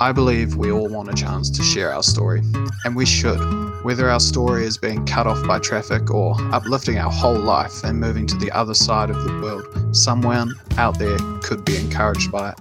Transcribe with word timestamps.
I 0.00 0.12
believe 0.12 0.54
we 0.54 0.70
all 0.70 0.88
want 0.88 1.08
a 1.08 1.14
chance 1.14 1.50
to 1.50 1.62
share 1.62 1.92
our 1.92 2.04
story, 2.04 2.42
and 2.84 2.94
we 2.94 3.04
should. 3.04 3.38
Whether 3.82 4.08
our 4.08 4.20
story 4.20 4.64
is 4.64 4.78
being 4.78 5.04
cut 5.06 5.26
off 5.26 5.44
by 5.46 5.58
traffic 5.58 6.10
or 6.12 6.36
uplifting 6.54 6.98
our 6.98 7.10
whole 7.10 7.38
life 7.38 7.82
and 7.82 7.98
moving 7.98 8.26
to 8.28 8.36
the 8.36 8.50
other 8.52 8.74
side 8.74 9.10
of 9.10 9.24
the 9.24 9.32
world, 9.40 9.96
someone 9.96 10.54
out 10.76 10.98
there 10.98 11.18
could 11.42 11.64
be 11.64 11.76
encouraged 11.76 12.30
by 12.30 12.50
it. 12.50 12.58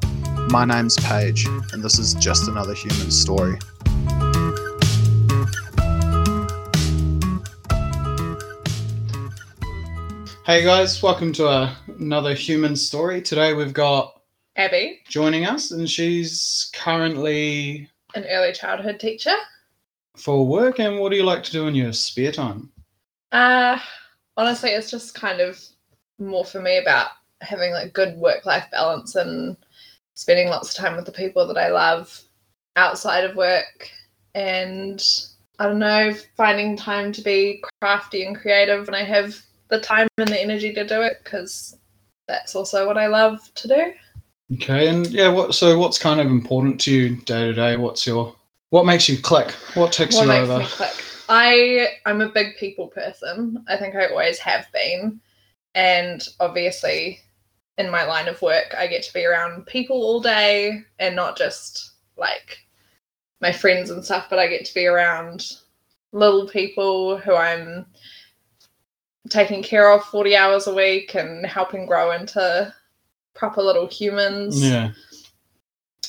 My 0.49 0.65
name's 0.65 0.97
Paige, 0.97 1.45
and 1.73 1.83
this 1.83 1.99
is 1.99 2.15
just 2.15 2.47
another 2.47 2.73
human 2.73 3.11
story. 3.11 3.57
Hey 10.45 10.63
guys, 10.63 11.03
welcome 11.03 11.33
to 11.33 11.47
uh, 11.47 11.75
another 11.99 12.33
human 12.33 12.75
story. 12.75 13.21
Today 13.21 13.53
we've 13.53 13.73
got 13.73 14.21
Abbie, 14.55 15.01
joining 15.07 15.45
us, 15.45 15.71
and 15.71 15.89
she's 15.89 16.69
currently 16.73 17.89
an 18.15 18.25
early 18.25 18.53
childhood 18.53 18.99
teacher. 18.99 19.35
for 20.15 20.47
work. 20.47 20.79
And 20.79 20.99
what 20.99 21.11
do 21.11 21.17
you 21.17 21.23
like 21.23 21.43
to 21.43 21.51
do 21.51 21.67
in 21.67 21.75
your 21.75 21.93
spare 21.93 22.31
time? 22.31 22.71
Uh, 23.31 23.77
honestly, 24.35 24.71
it's 24.71 24.89
just 24.89 25.13
kind 25.13 25.41
of 25.41 25.63
more 26.17 26.45
for 26.45 26.59
me 26.59 26.77
about 26.77 27.09
having 27.41 27.71
like 27.71 27.93
good 27.93 28.17
work 28.17 28.45
life 28.45 28.65
balance 28.71 29.15
and 29.15 29.55
spending 30.15 30.49
lots 30.49 30.69
of 30.69 30.75
time 30.75 30.95
with 30.95 31.05
the 31.05 31.11
people 31.11 31.45
that 31.47 31.57
I 31.57 31.69
love 31.69 32.19
outside 32.75 33.25
of 33.25 33.35
work. 33.35 33.91
And 34.33 35.03
I 35.59 35.65
don't 35.65 35.79
know, 35.79 36.15
finding 36.35 36.75
time 36.75 37.11
to 37.11 37.21
be 37.21 37.63
crafty 37.81 38.25
and 38.25 38.35
creative 38.35 38.87
when 38.87 38.95
I 38.95 39.03
have 39.03 39.39
the 39.69 39.79
time 39.79 40.07
and 40.17 40.29
the 40.29 40.41
energy 40.41 40.73
to 40.73 40.87
do 40.87 41.01
it 41.01 41.17
because 41.23 41.77
that's 42.27 42.55
also 42.55 42.85
what 42.85 42.97
I 42.97 43.07
love 43.07 43.51
to 43.55 43.67
do. 43.67 43.93
Okay, 44.55 44.87
and 44.87 45.07
yeah, 45.07 45.29
what 45.29 45.55
so 45.55 45.77
what's 45.77 45.99
kind 45.99 46.19
of 46.19 46.27
important 46.27 46.79
to 46.81 46.91
you 46.91 47.15
day 47.17 47.45
to 47.47 47.53
day? 47.53 47.77
What's 47.77 48.07
your 48.07 48.35
what 48.69 48.85
makes 48.85 49.09
you 49.09 49.17
click? 49.17 49.51
What 49.73 49.91
ticks 49.91 50.15
what 50.15 50.23
you 50.23 50.27
makes 50.27 50.49
over? 50.49 50.59
me 50.59 50.65
click? 50.65 51.03
I 51.29 51.87
I'm 52.05 52.21
a 52.21 52.29
big 52.29 52.55
people 52.57 52.87
person. 52.87 53.63
I 53.67 53.77
think 53.77 53.95
I 53.95 54.07
always 54.07 54.39
have 54.39 54.67
been, 54.71 55.19
and 55.75 56.25
obviously, 56.39 57.19
in 57.77 57.89
my 57.89 58.05
line 58.05 58.27
of 58.27 58.41
work, 58.41 58.73
I 58.77 58.87
get 58.87 59.03
to 59.03 59.13
be 59.13 59.25
around 59.25 59.65
people 59.65 59.97
all 59.97 60.21
day, 60.21 60.83
and 60.99 61.15
not 61.15 61.37
just 61.37 61.91
like 62.15 62.59
my 63.41 63.51
friends 63.51 63.89
and 63.89 64.03
stuff, 64.03 64.27
but 64.29 64.39
I 64.39 64.47
get 64.47 64.65
to 64.65 64.73
be 64.73 64.85
around 64.85 65.57
little 66.13 66.47
people 66.47 67.17
who 67.17 67.35
I'm 67.35 67.85
taking 69.29 69.61
care 69.63 69.91
of 69.91 70.03
40 70.05 70.35
hours 70.35 70.67
a 70.67 70.73
week 70.73 71.15
and 71.15 71.45
helping 71.45 71.85
grow 71.85 72.11
into 72.11 72.73
proper 73.35 73.61
little 73.61 73.87
humans. 73.87 74.61
Yeah, 74.61 74.91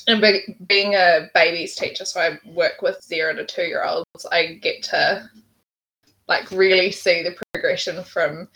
and 0.06 0.20
be, 0.22 0.56
being 0.66 0.94
a 0.94 1.28
babies 1.34 1.76
teacher 1.76 2.04
so 2.06 2.18
i 2.18 2.38
work 2.46 2.80
with 2.80 3.02
zero 3.04 3.34
to 3.34 3.44
two 3.44 3.64
year 3.64 3.84
olds 3.84 4.24
i 4.32 4.54
get 4.54 4.82
to 4.82 5.28
like 6.28 6.50
really 6.50 6.90
see 6.90 7.22
the 7.22 7.36
progression 7.52 8.02
from 8.04 8.48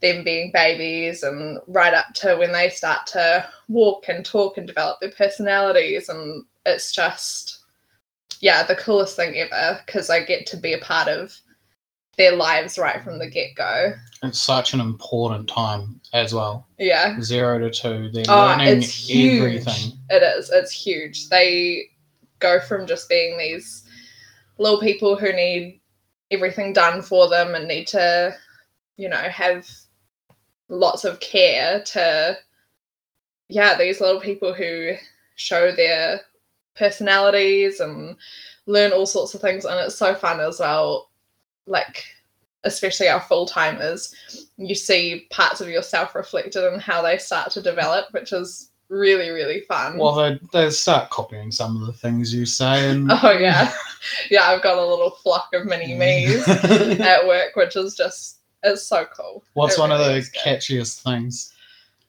them 0.00 0.24
being 0.24 0.50
babies 0.52 1.22
and 1.22 1.58
right 1.66 1.94
up 1.94 2.12
to 2.14 2.36
when 2.36 2.52
they 2.52 2.68
start 2.68 3.06
to 3.06 3.46
walk 3.68 4.08
and 4.08 4.24
talk 4.24 4.56
and 4.56 4.66
develop 4.66 4.98
their 5.00 5.10
personalities. 5.10 6.08
And 6.08 6.44
it's 6.66 6.92
just 6.92 7.58
yeah 8.40 8.62
the 8.62 8.76
coolest 8.76 9.16
thing 9.16 9.36
ever 9.36 9.80
because 9.84 10.08
i 10.08 10.22
get 10.22 10.46
to 10.46 10.56
be 10.56 10.72
a 10.72 10.78
part 10.78 11.08
of 11.08 11.38
their 12.16 12.36
lives 12.36 12.78
right 12.78 13.02
from 13.02 13.18
the 13.18 13.28
get-go 13.28 13.92
it's 14.22 14.40
such 14.40 14.74
an 14.74 14.80
important 14.80 15.48
time 15.48 15.98
as 16.12 16.34
well. 16.34 16.66
yeah 16.78 17.18
Zero 17.22 17.58
to 17.58 17.70
two, 17.70 18.10
they're 18.12 18.24
Oh, 18.28 18.46
learning 18.46 18.78
it's 18.82 19.08
huge. 19.08 19.40
everything. 19.40 19.92
It 20.10 20.22
is. 20.22 20.50
It's 20.50 20.70
huge. 20.72 21.28
They 21.30 21.88
go 22.38 22.60
from 22.60 22.86
just 22.86 23.08
being 23.08 23.38
these 23.38 23.84
little 24.58 24.78
people 24.80 25.16
who 25.16 25.32
need 25.32 25.80
everything 26.30 26.74
done 26.74 27.00
for 27.00 27.30
them 27.30 27.54
and 27.54 27.66
need 27.66 27.86
to, 27.88 28.36
you 28.98 29.08
know, 29.08 29.16
have 29.16 29.66
lots 30.68 31.04
of 31.06 31.18
care 31.20 31.80
to, 31.84 32.36
yeah, 33.48 33.78
these 33.78 34.00
little 34.02 34.20
people 34.20 34.52
who 34.52 34.92
show 35.36 35.72
their 35.72 36.20
personalities 36.76 37.80
and 37.80 38.16
learn 38.66 38.92
all 38.92 39.06
sorts 39.06 39.32
of 39.34 39.40
things. 39.40 39.64
And 39.64 39.80
it's 39.80 39.96
so 39.96 40.14
fun 40.14 40.40
as 40.40 40.60
well. 40.60 41.09
Like, 41.70 42.04
especially 42.64 43.08
our 43.08 43.20
full 43.20 43.46
timers, 43.46 44.14
you 44.58 44.74
see 44.74 45.26
parts 45.30 45.60
of 45.60 45.68
yourself 45.68 46.14
reflected 46.14 46.70
in 46.72 46.80
how 46.80 47.00
they 47.00 47.16
start 47.16 47.50
to 47.52 47.62
develop, 47.62 48.06
which 48.12 48.32
is 48.32 48.70
really, 48.90 49.30
really 49.30 49.60
fun. 49.62 49.96
Well, 49.96 50.14
they 50.14 50.38
they 50.52 50.68
start 50.70 51.08
copying 51.10 51.50
some 51.50 51.80
of 51.80 51.86
the 51.86 51.92
things 51.92 52.34
you 52.34 52.44
say, 52.44 52.90
and 52.90 53.10
Oh 53.22 53.30
yeah, 53.30 53.72
yeah. 54.30 54.42
I've 54.42 54.62
got 54.62 54.76
a 54.76 54.84
little 54.84 55.12
flock 55.12 55.48
of 55.54 55.64
mini 55.64 55.94
me's 55.98 56.46
at 56.46 57.26
work, 57.26 57.56
which 57.56 57.76
is 57.76 57.96
just 57.96 58.40
it's 58.62 58.82
so 58.82 59.06
cool. 59.16 59.42
What's 59.54 59.78
It 59.78 59.80
one 59.80 59.92
of 59.92 60.00
the 60.00 60.28
catchiest 60.44 61.02
things? 61.02 61.54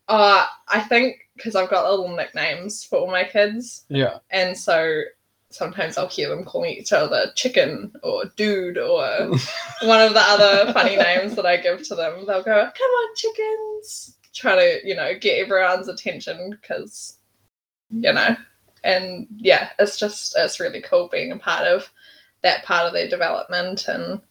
Uh, 0.10 0.46
I 0.68 0.82
think 0.82 1.30
because 1.38 1.56
I've 1.56 1.70
got 1.70 1.90
little 1.90 2.14
nicknames 2.14 2.84
for 2.84 3.00
all 3.00 3.08
my 3.08 3.24
kids, 3.24 3.86
Yeah, 3.88 4.18
and 4.32 4.58
so 4.58 5.04
sometimes 5.52 5.98
I'll 5.98 6.08
hear 6.08 6.30
them 6.30 6.44
calling 6.44 6.72
each 6.72 6.94
other 6.94 7.32
chicken 7.36 7.94
or 8.04 8.26
dude 8.36 8.78
or 8.78 9.02
one 9.84 10.02
of 10.02 10.14
the 10.14 10.24
other 10.24 10.74
funny 10.74 10.96
names 10.96 11.36
that 11.36 11.46
I 11.46 11.58
give 11.58 11.84
to 11.88 11.96
them. 11.96 12.26
They'll 12.26 12.44
go, 12.44 12.70
"Come 12.78 12.92
on, 12.92 13.16
chickens!" 13.16 14.18
Try 14.34 14.56
to 14.56 14.88
you 14.88 14.96
know 14.96 15.14
get 15.20 15.40
everyone's 15.40 15.88
attention 15.88 16.58
because 16.62 17.18
you 17.90 18.14
know, 18.14 18.36
and 18.84 19.28
yeah, 19.38 19.70
it's 19.80 20.00
just 20.00 20.36
it's 20.38 20.60
really 20.60 20.82
cool 20.82 21.10
being 21.12 21.32
a 21.32 21.38
part 21.38 21.68
of 21.68 21.90
that 22.42 22.64
part 22.64 22.88
of 22.88 22.94
their 22.94 23.10
development 23.10 23.88
and 23.88 24.22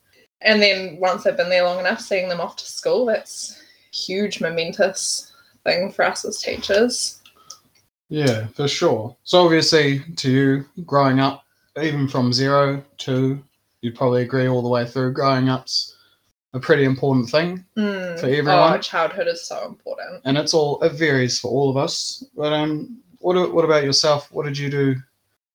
and 0.42 0.62
then 0.62 0.98
once 0.98 1.24
they've 1.24 1.36
been 1.36 1.50
there 1.50 1.64
long 1.64 1.80
enough, 1.80 2.00
seeing 2.00 2.28
them 2.28 2.40
off 2.40 2.56
to 2.56 2.64
school, 2.64 3.06
that's 3.06 3.62
huge 3.92 4.40
momentous 4.40 5.32
thing 5.64 5.92
for 5.92 6.04
us 6.04 6.24
as 6.24 6.40
teachers. 6.40 7.19
Yeah, 8.10 8.46
for 8.48 8.68
sure. 8.68 9.16
So 9.24 9.42
obviously, 9.44 10.00
to 10.16 10.30
you, 10.30 10.64
growing 10.84 11.18
up, 11.20 11.44
even 11.80 12.06
from 12.08 12.32
zero 12.32 12.84
to, 12.98 13.42
you'd 13.80 13.94
probably 13.94 14.22
agree 14.22 14.46
all 14.48 14.60
the 14.62 14.68
way 14.68 14.84
through. 14.86 15.12
Growing 15.14 15.48
up's 15.48 15.96
a 16.52 16.60
pretty 16.60 16.84
important 16.84 17.30
thing, 17.30 17.64
Mm. 17.76 18.18
For 18.20 18.26
everyone? 18.26 18.74
Oh, 18.74 18.78
childhood 18.78 19.28
is 19.28 19.46
so 19.46 19.64
important. 19.66 20.20
and 20.24 20.36
it's 20.36 20.52
all 20.52 20.82
it 20.82 20.92
varies 20.92 21.38
for 21.40 21.48
all 21.50 21.70
of 21.70 21.76
us. 21.76 22.24
But 22.36 22.52
um, 22.52 22.98
what 23.20 23.54
what 23.54 23.64
about 23.64 23.84
yourself? 23.84 24.30
What 24.32 24.44
did 24.46 24.58
you 24.58 24.68
do 24.70 24.96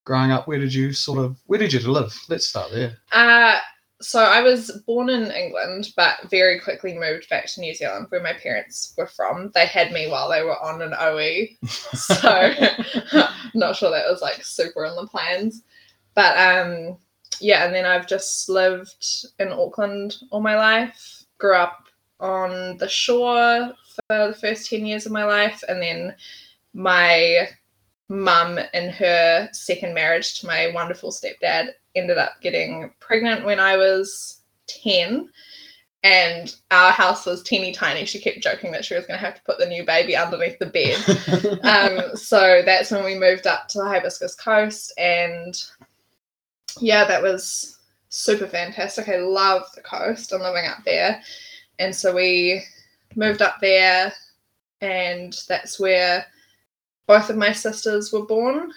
growing 0.05 0.31
up? 0.31 0.47
Where 0.47 0.57
did 0.59 0.73
you 0.73 0.93
sort 0.93 1.19
of 1.19 1.35
where 1.47 1.59
did 1.59 1.73
you 1.73 1.79
live? 1.91 2.17
Let's 2.29 2.47
start 2.47 2.71
there. 2.71 2.97
Uh, 3.11 3.59
so 4.05 4.23
I 4.23 4.41
was 4.41 4.69
born 4.85 5.09
in 5.09 5.31
England, 5.31 5.91
but 5.97 6.29
very 6.29 6.59
quickly 6.59 6.95
moved 6.95 7.27
back 7.27 7.47
to 7.47 7.59
New 7.59 7.73
Zealand, 7.73 8.05
where 8.09 8.21
my 8.21 8.33
parents 8.33 8.93
were 8.95 9.07
from. 9.07 9.51
They 9.55 9.65
had 9.65 9.91
me 9.91 10.07
while 10.07 10.29
they 10.29 10.43
were 10.43 10.61
on 10.63 10.83
an 10.83 10.93
OE, 10.93 11.47
so 11.67 12.53
not 13.55 13.75
sure 13.75 13.89
that 13.89 14.09
was 14.09 14.21
like 14.21 14.43
super 14.43 14.85
in 14.85 14.95
the 14.95 15.07
plans. 15.07 15.63
But 16.13 16.37
um, 16.37 16.97
yeah, 17.41 17.65
and 17.65 17.73
then 17.73 17.85
I've 17.85 18.07
just 18.07 18.47
lived 18.47 19.25
in 19.39 19.51
Auckland 19.51 20.17
all 20.29 20.39
my 20.39 20.55
life. 20.55 21.23
Grew 21.39 21.55
up 21.55 21.85
on 22.19 22.77
the 22.77 22.87
shore 22.87 23.73
for 24.07 24.27
the 24.27 24.37
first 24.39 24.69
ten 24.69 24.85
years 24.85 25.07
of 25.07 25.11
my 25.11 25.25
life, 25.25 25.63
and 25.67 25.81
then 25.81 26.15
my 26.75 27.49
mum 28.07 28.59
in 28.75 28.91
her 28.91 29.49
second 29.51 29.95
marriage 29.95 30.39
to 30.39 30.45
my 30.45 30.71
wonderful 30.75 31.11
stepdad 31.11 31.69
ended 31.95 32.17
up 32.17 32.33
getting 32.41 32.91
pregnant 32.99 33.45
when 33.45 33.59
I 33.59 33.77
was 33.77 34.41
10 34.67 35.29
and 36.03 36.55
our 36.69 36.91
house 36.91 37.25
was 37.25 37.41
teeny 37.41 37.71
tiny. 37.71 38.05
She 38.05 38.19
kept 38.19 38.41
joking 38.41 38.71
that 38.71 38.85
she 38.85 38.93
was 38.93 39.07
going 39.07 39.19
to 39.19 39.25
have 39.25 39.35
to 39.35 39.43
put 39.43 39.57
the 39.57 39.65
new 39.65 39.83
baby 39.83 40.15
underneath 40.15 40.59
the 40.59 40.67
bed. 40.67 41.59
um, 41.63 42.15
so 42.15 42.61
that's 42.63 42.91
when 42.91 43.03
we 43.03 43.17
moved 43.17 43.47
up 43.47 43.67
to 43.69 43.79
the 43.79 43.85
Hibiscus 43.85 44.35
Coast 44.35 44.93
and 44.99 45.55
yeah, 46.79 47.05
that 47.05 47.23
was 47.23 47.79
super 48.09 48.47
fantastic. 48.47 49.09
I 49.09 49.17
love 49.17 49.63
the 49.73 49.81
coast 49.81 50.31
and 50.31 50.43
living 50.43 50.65
up 50.65 50.83
there. 50.85 51.21
And 51.79 51.93
so 51.95 52.13
we 52.13 52.63
moved 53.15 53.41
up 53.41 53.57
there 53.59 54.13
and 54.81 55.35
that's 55.47 55.79
where 55.79 56.25
both 57.07 57.29
of 57.29 57.37
my 57.37 57.51
sisters 57.51 58.11
were 58.11 58.25
born. 58.25 58.71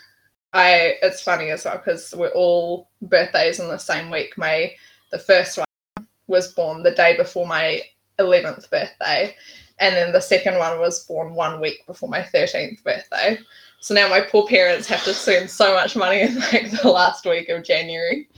I 0.53 0.95
it's 1.03 1.23
funny 1.23 1.51
as 1.51 1.65
well 1.65 1.77
because 1.79 2.15
we're 2.17 2.29
all 2.31 2.89
birthdays 3.03 3.61
in 3.61 3.69
the 3.69 3.79
same 3.79 4.11
week. 4.11 4.37
My 4.39 4.73
the 5.11 5.19
first 5.19 5.59
one 5.59 6.07
was 6.27 6.53
born 6.53 6.83
the 6.83 6.91
day 6.91 7.17
before 7.17 7.47
my 7.47 7.83
eleventh 8.19 8.71
birthday, 8.71 9.35
and 9.79 9.95
then 9.95 10.13
the 10.13 10.21
second 10.21 10.59
one 10.59 10.79
was 10.79 11.05
born 11.05 11.35
one 11.35 11.61
week 11.61 11.87
before 11.87 12.09
my 12.09 12.23
thirteenth 12.23 12.83
birthday. 12.83 13.39
So 13.81 13.95
now 13.95 14.09
my 14.09 14.21
poor 14.21 14.47
parents 14.47 14.89
have 14.89 15.05
to 15.05 15.15
spend 15.15 15.51
so 15.51 15.75
much 15.75 15.95
money 15.97 16.23
in 16.23 16.35
like 16.41 16.71
the 16.83 16.91
last 16.91 17.25
week 17.25 17.49
of 17.49 17.65
January 17.65 18.29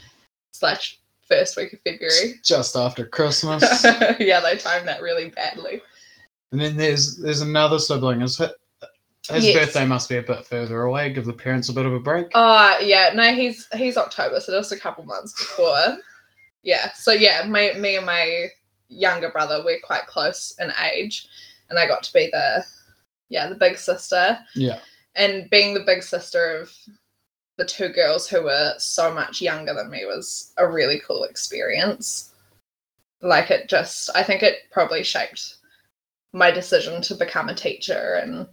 slash 0.53 0.99
first 1.29 1.57
week 1.57 1.73
of 1.73 1.81
February. 1.81 2.41
Just 2.45 2.77
after 2.77 3.07
Christmas. 3.19 3.85
yeah, 4.19 4.41
they 4.41 4.57
timed 4.57 4.89
that 4.89 5.01
really 5.01 5.31
badly. 5.31 5.81
And 6.53 6.61
then 6.61 6.77
there's 6.77 7.17
there's 7.17 7.41
another 7.41 7.79
sibling. 7.79 8.23
Is 8.23 8.41
it 8.41 8.53
His 9.31 9.47
Yes. 9.47 9.67
birthday 9.67 9.87
must 9.87 10.09
be 10.09 10.17
a 10.17 10.23
bit 10.23 10.45
further 10.47 10.83
away. 10.83 11.13
Give 11.13 11.25
the 11.25 11.33
parents 11.33 11.69
a 11.69 11.73
bit 11.73 11.87
of 11.87 11.93
a 11.93 12.01
break. 12.01 12.27
Uh 12.35 12.77
yeah, 12.81 13.11
no, 13.15 13.33
he's 13.35 13.69
he's 13.75 13.97
October, 13.97 14.41
so 14.41 14.53
just 14.53 14.73
a 14.73 14.79
couple 14.79 15.05
months 15.05 15.33
before. 15.33 15.99
Yeah. 16.63 16.93
So 16.93 17.13
yeah, 17.13 17.45
my 17.47 17.73
me 17.79 17.97
and 17.97 18.07
my 18.07 18.49
younger 18.89 19.31
brother, 19.31 19.63
we're 19.65 19.81
quite 19.81 20.07
close 20.07 20.55
in 20.59 20.73
age. 20.93 21.27
And 21.71 21.79
I 21.79 21.87
got 21.87 22.03
to 22.03 22.13
be 22.13 22.29
the 22.33 22.65
yeah, 23.29 23.49
the 23.49 23.55
big 23.55 23.79
sister. 23.79 24.39
Yeah. 24.55 24.81
And 25.15 25.49
being 25.51 25.75
the 25.75 25.85
big 25.87 26.03
sister 26.03 26.57
of 26.57 26.73
the 27.57 27.65
two 27.65 27.89
girls 27.91 28.29
who 28.29 28.43
were 28.43 28.75
so 28.79 29.13
much 29.13 29.41
younger 29.41 29.75
than 29.75 29.91
me 29.91 30.05
was 30.07 30.53
a 30.57 30.67
really 30.67 31.01
cool 31.07 31.25
experience. 31.25 32.33
Like 33.23 33.51
it 33.51 33.69
just 33.69 34.11
I 34.15 34.23
think 34.23 34.43
it 34.43 34.71
probably 34.73 35.03
shaped 35.05 35.57
my 36.33 36.51
decision 36.51 37.03
to 37.03 37.15
become 37.15 37.49
a 37.49 37.55
teacher 37.55 38.21
and 38.23 38.47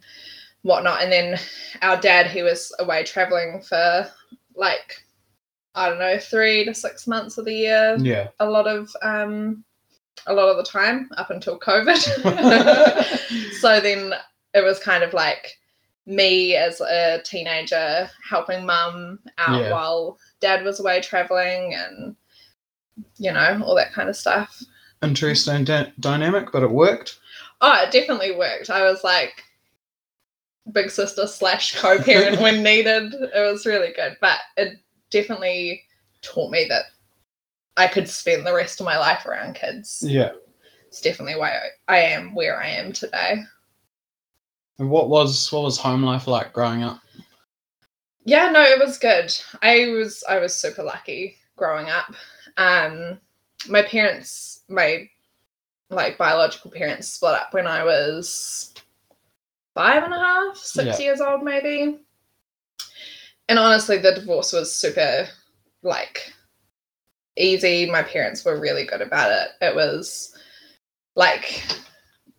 whatnot. 0.63 1.01
And 1.01 1.11
then 1.11 1.39
our 1.81 1.99
dad, 1.99 2.27
he 2.27 2.41
was 2.43 2.73
away 2.79 3.03
traveling 3.03 3.61
for 3.61 4.07
like, 4.55 4.95
I 5.75 5.89
don't 5.89 5.99
know, 5.99 6.17
three 6.17 6.65
to 6.65 6.73
six 6.73 7.07
months 7.07 7.37
of 7.37 7.45
the 7.45 7.53
year. 7.53 7.97
Yeah. 7.99 8.29
A 8.39 8.49
lot 8.49 8.67
of 8.67 8.89
um 9.01 9.63
a 10.25 10.33
lot 10.33 10.49
of 10.49 10.57
the 10.57 10.63
time 10.63 11.09
up 11.17 11.29
until 11.29 11.59
COVID. 11.59 11.97
so 13.61 13.79
then 13.79 14.13
it 14.53 14.63
was 14.63 14.79
kind 14.79 15.03
of 15.03 15.13
like 15.13 15.57
me 16.05 16.55
as 16.55 16.81
a 16.81 17.21
teenager 17.23 18.09
helping 18.27 18.65
mum 18.65 19.19
out 19.37 19.61
Yeah. 19.61 19.71
while 19.71 20.17
dad 20.39 20.63
was 20.63 20.79
away 20.79 21.01
traveling 21.01 21.75
and 21.75 22.15
you 23.17 23.31
know, 23.31 23.61
all 23.63 23.75
that 23.75 23.93
kind 23.93 24.09
of 24.09 24.15
stuff. 24.15 24.59
Interesting 25.03 25.63
dy- 25.63 25.93
dynamic, 25.99 26.51
but 26.51 26.63
it 26.63 26.71
worked. 26.71 27.19
Oh, 27.61 27.83
it 27.83 27.91
definitely 27.91 28.35
worked. 28.35 28.71
I 28.71 28.83
was 28.83 29.03
like 29.03 29.43
big 30.71 30.89
sister 30.89 31.27
slash 31.27 31.75
co-parent 31.75 32.41
when 32.41 32.63
needed. 32.63 33.13
It 33.13 33.51
was 33.51 33.65
really 33.65 33.93
good, 33.95 34.17
but 34.21 34.39
it 34.55 34.77
definitely 35.09 35.83
taught 36.21 36.51
me 36.51 36.65
that 36.69 36.85
I 37.77 37.87
could 37.87 38.09
spend 38.09 38.45
the 38.45 38.53
rest 38.53 38.79
of 38.79 38.85
my 38.85 38.97
life 38.97 39.25
around 39.25 39.55
kids. 39.55 40.03
Yeah. 40.05 40.31
It's 40.87 41.01
definitely 41.01 41.35
why 41.37 41.51
I, 41.51 41.95
I 41.95 41.97
am 41.99 42.33
where 42.33 42.61
I 42.61 42.69
am 42.69 42.91
today. 42.91 43.43
And 44.79 44.89
what 44.89 45.09
was 45.09 45.51
what 45.51 45.63
was 45.63 45.77
home 45.77 46.03
life 46.03 46.27
like 46.27 46.53
growing 46.53 46.83
up? 46.83 47.01
Yeah, 48.25 48.49
no, 48.51 48.61
it 48.61 48.79
was 48.79 48.97
good. 48.97 49.33
I 49.61 49.87
was 49.89 50.23
I 50.29 50.39
was 50.39 50.55
super 50.55 50.83
lucky 50.83 51.37
growing 51.55 51.89
up. 51.89 52.13
Um 52.57 53.19
my 53.67 53.81
parents, 53.81 54.61
my 54.69 55.09
like 55.89 56.17
biological 56.17 56.71
parents 56.71 57.07
split 57.07 57.33
up 57.33 57.53
when 57.53 57.65
I 57.65 57.83
was 57.83 58.73
five 59.77 60.03
and 60.03 60.13
a 60.13 60.17
half, 60.17 60.57
six 60.57 60.99
Yeah. 60.99 61.05
years 61.05 61.21
old 61.21 61.43
maybe. 61.43 61.99
And 63.47 63.59
honestly 63.59 63.97
the 63.99 64.15
divorce 64.15 64.51
was 64.51 64.73
super 64.73 65.27
like 65.83 66.33
easy. 67.37 67.85
My 67.89 68.01
parents 68.01 68.43
were 68.43 68.59
really 68.59 68.85
good 68.85 69.01
about 69.01 69.31
it. 69.31 69.49
It 69.61 69.75
was 69.75 70.35
like 71.15 71.63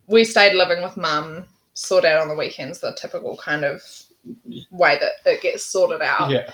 we 0.09 0.25
stayed 0.25 0.55
living 0.55 0.83
with 0.83 0.97
mum, 0.97 1.47
sort 1.75 2.05
out 2.05 2.21
on 2.21 2.29
the 2.29 2.35
weekends, 2.35 2.81
the 2.81 2.93
typical 3.01 3.37
kind 3.37 3.65
of 3.65 3.83
way 4.73 4.99
that 4.99 5.13
it 5.25 5.41
gets 5.41 5.65
sorted 5.65 6.03
out. 6.03 6.31
Yeah. 6.31 6.51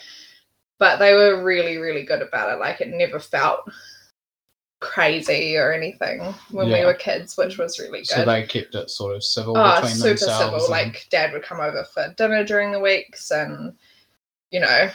But 0.78 0.98
they 0.98 1.14
were 1.14 1.42
really, 1.42 1.78
really 1.78 2.02
good 2.02 2.20
about 2.20 2.52
it. 2.52 2.60
Like 2.60 2.82
it 2.82 2.88
never 2.88 3.18
felt 3.18 3.60
crazy 4.84 5.56
or 5.56 5.72
anything 5.72 6.20
when 6.50 6.66
we 6.68 6.84
were 6.84 6.94
kids, 6.94 7.36
which 7.36 7.56
was 7.58 7.78
really 7.78 8.00
good. 8.00 8.08
So 8.08 8.24
they 8.24 8.42
kept 8.42 8.74
it 8.74 8.90
sort 8.90 9.16
of 9.16 9.24
civil 9.24 9.56
oh, 9.56 9.74
between 9.76 9.94
super 9.94 10.08
themselves. 10.10 10.38
civil. 10.38 10.60
and- 10.60 10.68
Like 10.70 11.06
dad 11.10 11.32
would 11.32 11.42
come 11.42 11.60
over 11.60 11.84
for 11.84 12.12
dinner 12.16 12.44
during 12.44 12.70
the 12.70 12.80
weeks 12.80 13.30
and 13.30 13.72
you 14.50 14.60
know 14.60 14.90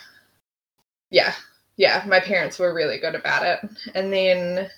yeah. 1.09 1.33
Yeah, 1.77 2.03
my 2.07 2.19
parents 2.19 2.59
were 2.59 2.73
really 2.73 2.99
good 2.99 3.15
about 3.15 3.43
it. 3.45 3.67
And 3.95 4.13
then 4.13 4.69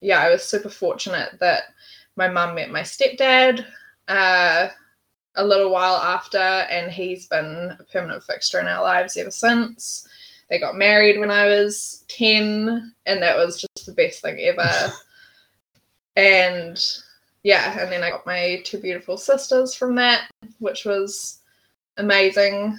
yeah, 0.00 0.18
I 0.20 0.30
was 0.30 0.42
super 0.42 0.70
fortunate 0.70 1.38
that 1.40 1.64
my 2.16 2.26
mum 2.28 2.54
met 2.56 2.70
my 2.70 2.80
stepdad 2.82 3.64
uh 4.08 4.68
a 5.36 5.44
little 5.44 5.70
while 5.70 5.96
after 5.96 6.38
and 6.38 6.90
he's 6.90 7.26
been 7.28 7.76
a 7.78 7.84
permanent 7.92 8.24
fixture 8.24 8.58
in 8.58 8.66
our 8.66 8.82
lives 8.82 9.16
ever 9.16 9.30
since. 9.30 10.07
They 10.48 10.58
got 10.58 10.76
married 10.76 11.18
when 11.18 11.30
I 11.30 11.46
was 11.46 12.04
10 12.08 12.94
and 13.06 13.22
that 13.22 13.36
was 13.36 13.60
just 13.60 13.86
the 13.86 13.92
best 13.92 14.22
thing 14.22 14.38
ever. 14.40 14.92
and 16.16 16.82
yeah, 17.42 17.78
and 17.80 17.92
then 17.92 18.02
I 18.02 18.10
got 18.10 18.26
my 18.26 18.60
two 18.64 18.78
beautiful 18.78 19.16
sisters 19.16 19.74
from 19.74 19.94
that, 19.96 20.30
which 20.58 20.84
was 20.84 21.40
amazing. 21.96 22.78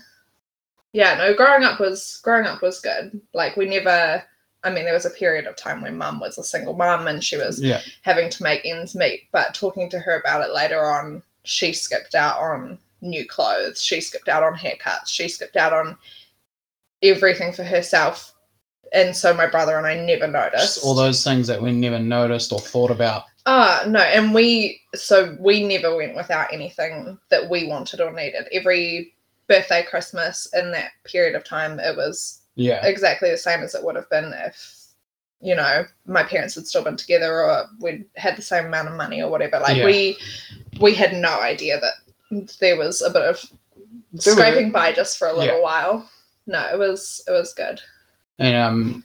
Yeah, 0.93 1.15
no, 1.15 1.35
growing 1.35 1.63
up 1.63 1.79
was 1.79 2.19
growing 2.23 2.45
up 2.45 2.61
was 2.61 2.81
good. 2.81 3.21
Like 3.33 3.55
we 3.55 3.67
never 3.67 4.23
I 4.63 4.69
mean 4.71 4.83
there 4.83 4.93
was 4.93 5.05
a 5.05 5.11
period 5.11 5.45
of 5.45 5.55
time 5.55 5.81
when 5.81 5.97
mum 5.97 6.19
was 6.19 6.37
a 6.37 6.43
single 6.43 6.73
mum 6.73 7.07
and 7.07 7.23
she 7.23 7.37
was 7.37 7.61
yeah. 7.61 7.81
having 8.01 8.29
to 8.31 8.43
make 8.43 8.65
ends 8.65 8.95
meet. 8.95 9.27
But 9.31 9.53
talking 9.53 9.89
to 9.91 9.99
her 9.99 10.19
about 10.19 10.47
it 10.47 10.53
later 10.53 10.83
on, 10.85 11.23
she 11.43 11.71
skipped 11.71 12.15
out 12.15 12.39
on 12.39 12.79
new 13.01 13.25
clothes. 13.25 13.81
She 13.81 14.01
skipped 14.01 14.27
out 14.27 14.43
on 14.43 14.55
haircuts. 14.55 15.07
She 15.07 15.29
skipped 15.29 15.55
out 15.55 15.73
on 15.73 15.97
everything 17.03 17.53
for 17.53 17.63
herself. 17.63 18.33
And 18.91 19.15
so 19.15 19.33
my 19.33 19.45
brother 19.45 19.77
and 19.77 19.85
I 19.85 19.95
never 19.95 20.27
noticed. 20.27 20.75
Just 20.75 20.83
all 20.85 20.95
those 20.95 21.23
things 21.23 21.47
that 21.47 21.61
we 21.61 21.71
never 21.71 21.99
noticed 21.99 22.51
or 22.51 22.59
thought 22.59 22.89
about. 22.91 23.25
Ah, 23.45 23.83
no, 23.87 23.99
and 23.99 24.33
we 24.33 24.81
so 24.95 25.35
we 25.39 25.65
never 25.65 25.95
went 25.95 26.15
without 26.15 26.51
anything 26.51 27.17
that 27.29 27.49
we 27.49 27.67
wanted 27.67 28.01
or 28.01 28.11
needed. 28.11 28.47
Every 28.51 29.13
birthday, 29.47 29.83
Christmas 29.83 30.47
in 30.53 30.71
that 30.71 30.91
period 31.05 31.35
of 31.35 31.43
time, 31.43 31.79
it 31.79 31.95
was 31.95 32.41
Yeah. 32.55 32.85
exactly 32.85 33.29
the 33.31 33.37
same 33.37 33.61
as 33.61 33.75
it 33.75 33.83
would 33.83 33.95
have 33.95 34.09
been 34.09 34.33
if 34.45 34.75
you 35.41 35.55
know 35.55 35.85
my 36.05 36.21
parents 36.21 36.55
had 36.55 36.67
still 36.67 36.83
been 36.83 36.97
together 36.97 37.41
or 37.43 37.65
we'd 37.79 38.03
had 38.17 38.35
the 38.35 38.41
same 38.41 38.65
amount 38.65 38.89
of 38.89 38.95
money 38.95 39.21
or 39.21 39.29
whatever 39.31 39.57
like 39.59 39.77
Yeah. 39.77 39.85
we 39.85 40.17
we 40.81 40.93
had 40.93 41.13
no 41.13 41.39
idea 41.39 41.79
that 41.79 42.57
there 42.59 42.75
was 42.75 43.01
a 43.01 43.09
bit 43.09 43.21
of 43.21 43.41
There 44.11 44.35
were- 44.35 44.41
scraping 44.41 44.71
by 44.71 44.91
just 44.91 45.17
for 45.17 45.29
a 45.29 45.33
little 45.33 45.55
Yeah. 45.57 45.61
while 45.63 46.09
no 46.49 46.67
it 46.73 46.77
was 46.77 47.23
it 47.27 47.31
was 47.31 47.53
good 47.53 47.79
And 48.39 48.55
um, 48.55 49.03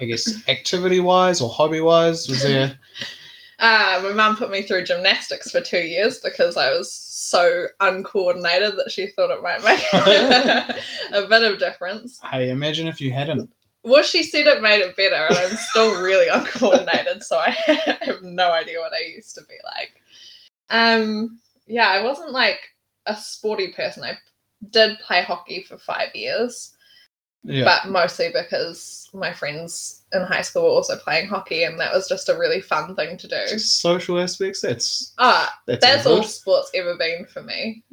I 0.00 0.04
guess 0.04 0.48
activity 0.48 1.00
wise 1.00 1.40
or 1.40 1.48
hobby 1.48 1.80
wise, 1.80 2.28
was 2.28 2.42
there? 2.42 2.78
uh, 3.58 4.00
my 4.02 4.12
mum 4.12 4.36
put 4.36 4.50
me 4.50 4.62
through 4.62 4.84
gymnastics 4.84 5.50
for 5.50 5.60
two 5.60 5.78
years 5.78 6.18
because 6.18 6.56
i 6.56 6.70
was 6.70 6.92
so 6.92 7.66
uncoordinated 7.80 8.76
that 8.76 8.90
she 8.90 9.06
thought 9.08 9.30
it 9.30 9.42
might 9.42 9.62
make 9.64 9.82
a 11.12 11.28
bit 11.28 11.50
of 11.50 11.58
difference 11.58 12.20
hey, 12.30 12.50
imagine 12.50 12.86
if 12.86 13.00
you 13.00 13.12
hadn't. 13.12 13.50
Well, 13.84 14.02
she 14.02 14.22
said 14.22 14.46
it 14.46 14.62
made 14.62 14.80
it 14.80 14.96
better, 14.96 15.26
and 15.28 15.36
I'm 15.36 15.56
still 15.56 16.00
really 16.00 16.28
uncoordinated, 16.28 17.22
so 17.22 17.36
I 17.36 17.50
have 17.50 18.22
no 18.22 18.50
idea 18.50 18.78
what 18.80 18.94
I 18.94 19.14
used 19.14 19.34
to 19.34 19.42
be 19.42 19.56
like. 19.62 20.00
Um, 20.70 21.38
yeah, 21.66 21.88
I 21.88 22.02
wasn't 22.02 22.32
like 22.32 22.60
a 23.04 23.14
sporty 23.14 23.72
person. 23.72 24.02
I 24.02 24.16
did 24.70 24.98
play 25.00 25.22
hockey 25.22 25.64
for 25.68 25.76
five 25.76 26.14
years, 26.14 26.73
Yeah. 27.44 27.64
but 27.64 27.90
mostly 27.90 28.30
because 28.32 29.10
my 29.12 29.32
friends 29.32 30.02
in 30.12 30.22
high 30.22 30.40
school 30.42 30.62
were 30.62 30.70
also 30.70 30.96
playing 30.96 31.28
hockey, 31.28 31.64
and 31.64 31.78
that 31.78 31.92
was 31.92 32.08
just 32.08 32.30
a 32.30 32.38
really 32.38 32.60
fun 32.60 32.96
thing 32.96 33.18
to 33.18 33.28
do. 33.28 33.36
Just 33.48 33.80
social 33.80 34.18
aspects. 34.18 34.62
That's 34.62 35.12
Ah, 35.18 35.54
that's, 35.66 35.84
that's 35.84 36.06
all 36.06 36.22
sports 36.22 36.70
ever 36.74 36.96
been 36.96 37.26
for 37.26 37.42
me. 37.42 37.84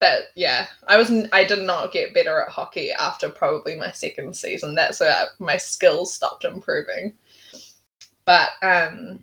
But 0.00 0.28
yeah, 0.34 0.66
I 0.88 0.96
was 0.96 1.10
I 1.32 1.44
did 1.44 1.62
not 1.62 1.92
get 1.92 2.14
better 2.14 2.40
at 2.40 2.50
hockey 2.50 2.92
after 2.92 3.30
probably 3.30 3.76
my 3.76 3.92
second 3.92 4.36
season. 4.36 4.74
That's 4.74 5.00
where 5.00 5.26
my 5.38 5.56
skills 5.56 6.12
stopped 6.12 6.44
improving. 6.44 7.14
But 8.26 8.50
um, 8.60 9.20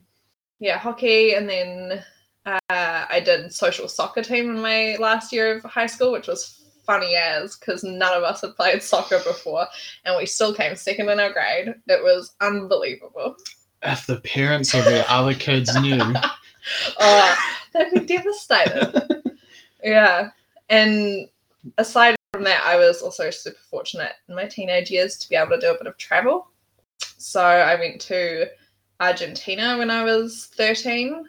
yeah, 0.60 0.78
hockey, 0.78 1.36
and 1.36 1.48
then 1.48 2.04
uh, 2.46 2.60
I 2.70 3.22
did 3.24 3.54
social 3.54 3.88
soccer 3.88 4.24
team 4.24 4.50
in 4.50 4.62
my 4.62 4.96
last 5.00 5.32
year 5.32 5.58
of 5.58 5.64
high 5.64 5.86
school, 5.88 6.12
which 6.14 6.28
was 6.28 6.63
funny 6.86 7.16
as 7.16 7.56
because 7.58 7.84
none 7.84 8.16
of 8.16 8.24
us 8.24 8.42
had 8.42 8.56
played 8.56 8.82
soccer 8.82 9.20
before, 9.20 9.68
and 10.06 10.16
we 10.18 10.26
still 10.26 10.54
came 10.54 10.76
second 10.76 11.10
in 11.10 11.20
our 11.20 11.32
grade. 11.32 11.74
It 11.88 12.04
was 12.04 12.36
unbelievable. 12.42 13.36
If 13.82 14.06
the 14.08 14.20
parents 14.22 14.74
of 14.74 14.86
the 14.86 15.10
other 15.12 15.34
kids 15.34 15.76
knew, 15.82 16.02
oh, 17.00 17.36
they'd 17.74 17.92
be 17.92 18.06
devastated. 18.06 19.22
yeah. 19.84 20.30
And 20.70 21.28
aside 21.78 22.16
from 22.32 22.44
that, 22.46 22.64
I 22.66 22.78
was 22.78 23.02
also 23.02 23.30
super 23.30 23.60
fortunate 23.70 24.14
in 24.28 24.36
my 24.36 24.46
teenage 24.46 24.90
years 24.90 25.18
to 25.18 25.30
be 25.30 25.36
able 25.36 25.52
to 25.52 25.60
do 25.60 25.72
a 25.72 25.78
bit 25.78 25.88
of 25.88 25.98
travel. 25.98 26.48
So 27.18 27.42
I 27.42 27.76
went 27.76 28.00
to 28.02 28.48
Argentina 29.00 29.78
when 29.78 29.90
I 29.90 30.04
was 30.04 30.50
13 30.56 31.26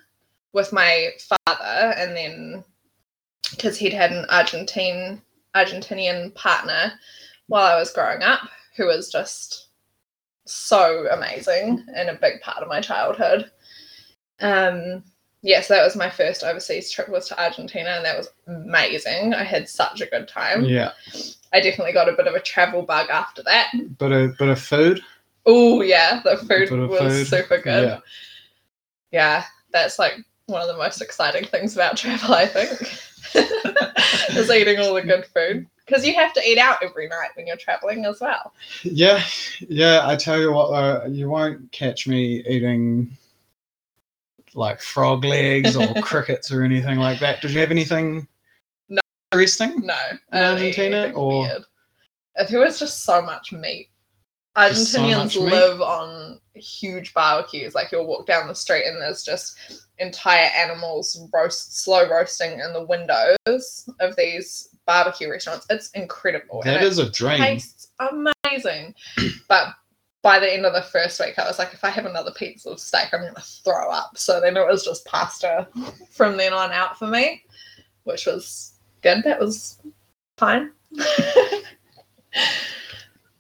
with 0.52 0.72
my 0.72 1.10
father, 1.18 1.94
and 1.96 2.16
then 2.16 2.64
because 3.50 3.76
he'd 3.76 3.92
had 3.92 4.12
an 4.12 4.26
Argentine 4.30 5.20
Argentinian 5.54 6.34
partner 6.34 6.92
while 7.46 7.66
I 7.66 7.78
was 7.78 7.92
growing 7.92 8.22
up, 8.22 8.48
who 8.76 8.86
was 8.86 9.10
just 9.10 9.68
so 10.46 11.06
amazing 11.10 11.84
and 11.94 12.08
a 12.08 12.14
big 12.14 12.40
part 12.40 12.62
of 12.62 12.68
my 12.68 12.80
childhood. 12.80 13.50
Um, 14.40 15.04
yes, 15.42 15.68
that 15.68 15.82
was 15.82 15.96
my 15.96 16.10
first 16.10 16.42
overseas 16.42 16.90
trip 16.90 17.08
was 17.08 17.28
to 17.28 17.42
Argentina, 17.42 17.90
and 17.90 18.04
that 18.04 18.18
was 18.18 18.28
amazing. 18.46 19.34
I 19.34 19.44
had 19.44 19.68
such 19.68 20.00
a 20.00 20.06
good 20.06 20.28
time. 20.28 20.64
Yeah. 20.64 20.92
I 21.52 21.60
definitely 21.60 21.92
got 21.92 22.08
a 22.08 22.16
bit 22.16 22.26
of 22.26 22.34
a 22.34 22.40
travel 22.40 22.82
bug 22.82 23.08
after 23.10 23.42
that. 23.44 23.72
But 23.98 24.12
a 24.12 24.34
bit 24.38 24.48
of 24.48 24.60
food. 24.60 25.00
Oh 25.46 25.82
yeah, 25.82 26.20
the 26.24 26.38
food 26.38 26.70
was 26.88 26.98
food, 26.98 27.26
super 27.26 27.58
good. 27.58 27.88
Yeah. 27.88 28.00
yeah, 29.12 29.44
that's 29.72 29.98
like 29.98 30.14
one 30.46 30.62
of 30.62 30.68
the 30.68 30.76
most 30.76 31.00
exciting 31.00 31.44
things 31.44 31.74
about 31.74 31.96
travel, 31.96 32.34
I 32.34 32.46
think, 32.46 32.98
is 33.34 34.50
eating 34.50 34.78
all 34.80 34.94
the 34.94 35.02
good 35.02 35.26
food. 35.26 35.66
Because 35.86 36.06
you 36.06 36.14
have 36.14 36.32
to 36.32 36.40
eat 36.42 36.56
out 36.56 36.78
every 36.82 37.08
night 37.08 37.28
when 37.34 37.46
you're 37.46 37.56
traveling 37.58 38.06
as 38.06 38.18
well. 38.20 38.54
Yeah, 38.82 39.22
yeah. 39.68 40.00
I 40.04 40.16
tell 40.16 40.40
you 40.40 40.50
what, 40.52 40.70
though, 40.70 41.06
you 41.10 41.28
won't 41.28 41.70
catch 41.72 42.06
me 42.08 42.42
eating 42.48 43.10
like 44.54 44.80
frog 44.80 45.24
legs 45.24 45.76
or 45.76 45.92
crickets 46.02 46.50
or 46.50 46.62
anything 46.62 46.98
like 46.98 47.18
that. 47.20 47.42
Did 47.42 47.50
you 47.50 47.60
have 47.60 47.70
anything 47.70 48.26
No. 48.88 49.00
interesting? 49.32 49.80
No, 49.84 49.94
In 50.10 50.18
I 50.32 50.40
don't 50.40 50.58
eat 50.62 50.78
Argentina, 50.78 51.12
or- 51.14 51.42
weird. 51.42 51.64
There 52.50 52.60
was 52.60 52.78
just 52.78 53.04
so 53.04 53.20
much 53.22 53.52
meat. 53.52 53.90
Just 54.56 54.92
so 54.92 55.00
Argentinians 55.00 55.16
much 55.18 55.36
meat? 55.36 55.52
live 55.52 55.80
on 55.80 56.40
huge 56.54 57.14
barbecues. 57.14 57.74
Like 57.74 57.90
you'll 57.92 58.06
walk 58.06 58.26
down 58.26 58.48
the 58.48 58.54
street 58.54 58.86
and 58.86 59.00
there's 59.00 59.24
just 59.24 59.82
entire 59.98 60.50
animals 60.56 61.20
roast, 61.32 61.82
slow 61.82 62.08
roasting 62.08 62.60
in 62.60 62.72
the 62.72 62.84
windows 62.84 63.88
of 64.00 64.16
these 64.16 64.68
barbecue 64.86 65.30
restaurants. 65.30 65.66
It's 65.70 65.90
incredible. 65.90 66.62
That 66.64 66.82
it 66.82 66.86
is 66.86 66.98
a 66.98 67.10
dream. 67.10 67.38
tastes 67.38 67.88
amazing. 67.98 68.94
but 69.48 69.68
by 70.22 70.38
the 70.38 70.52
end 70.52 70.64
of 70.64 70.72
the 70.72 70.82
first 70.82 71.20
week, 71.20 71.38
I 71.38 71.46
was 71.46 71.58
like, 71.58 71.74
if 71.74 71.84
I 71.84 71.90
have 71.90 72.06
another 72.06 72.32
piece 72.32 72.64
of 72.64 72.80
steak, 72.80 73.12
I'm 73.12 73.20
going 73.20 73.34
to 73.34 73.40
throw 73.40 73.90
up. 73.90 74.16
So 74.16 74.40
then 74.40 74.56
it 74.56 74.66
was 74.66 74.84
just 74.84 75.04
pasta 75.04 75.68
from 76.10 76.36
then 76.36 76.54
on 76.54 76.72
out 76.72 76.98
for 76.98 77.06
me, 77.06 77.44
which 78.04 78.26
was 78.26 78.74
good. 79.02 79.22
That 79.24 79.38
was 79.38 79.78
fine. 80.38 80.72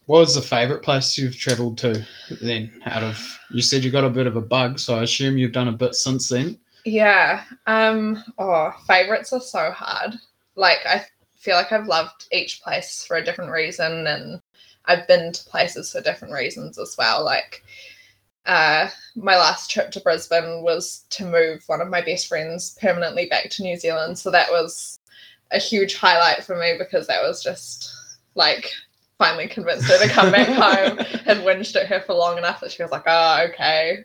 What 0.06 0.20
was 0.20 0.34
the 0.34 0.42
favourite 0.42 0.82
place 0.82 1.16
you've 1.16 1.36
travelled 1.36 1.78
to 1.78 2.06
then? 2.42 2.70
Out 2.84 3.02
of 3.02 3.38
you 3.50 3.62
said 3.62 3.84
you 3.84 3.90
got 3.90 4.04
a 4.04 4.10
bit 4.10 4.26
of 4.26 4.36
a 4.36 4.40
bug, 4.40 4.78
so 4.78 4.98
I 4.98 5.02
assume 5.02 5.38
you've 5.38 5.52
done 5.52 5.68
a 5.68 5.72
bit 5.72 5.94
since 5.94 6.28
then. 6.28 6.58
yeah. 6.84 7.44
Um. 7.66 8.22
Oh, 8.38 8.72
favorites 8.86 9.32
are 9.32 9.40
so 9.40 9.70
hard. 9.70 10.14
Like 10.56 10.80
I 10.84 11.06
feel 11.36 11.56
like 11.56 11.72
I've 11.72 11.86
loved 11.86 12.26
each 12.32 12.62
place 12.62 13.04
for 13.06 13.16
a 13.16 13.24
different 13.24 13.50
reason, 13.50 14.06
and 14.06 14.40
I've 14.86 15.06
been 15.08 15.32
to 15.32 15.44
places 15.44 15.92
for 15.92 16.00
different 16.00 16.34
reasons 16.34 16.78
as 16.78 16.96
well. 16.98 17.24
Like, 17.24 17.64
uh, 18.46 18.88
my 19.16 19.36
last 19.36 19.70
trip 19.70 19.90
to 19.92 20.00
Brisbane 20.00 20.62
was 20.62 21.04
to 21.10 21.24
move 21.24 21.62
one 21.66 21.80
of 21.80 21.88
my 21.88 22.02
best 22.02 22.26
friends 22.26 22.76
permanently 22.80 23.26
back 23.26 23.48
to 23.50 23.62
New 23.62 23.76
Zealand, 23.78 24.18
so 24.18 24.30
that 24.30 24.50
was 24.50 24.98
a 25.50 25.58
huge 25.58 25.96
highlight 25.96 26.44
for 26.44 26.56
me 26.56 26.76
because 26.78 27.06
that 27.06 27.22
was 27.22 27.42
just 27.42 27.90
like 28.34 28.70
finally 29.18 29.46
convinced 29.48 29.88
her 29.88 29.98
to 29.98 30.08
come 30.08 30.30
back 30.32 30.48
home. 30.48 30.98
Had 31.24 31.38
whinged 31.38 31.74
at 31.76 31.86
her 31.86 32.00
for 32.00 32.14
long 32.14 32.38
enough 32.38 32.60
that 32.60 32.72
she 32.72 32.82
was 32.82 32.92
like, 32.92 33.04
"Oh, 33.06 33.46
okay." 33.50 34.04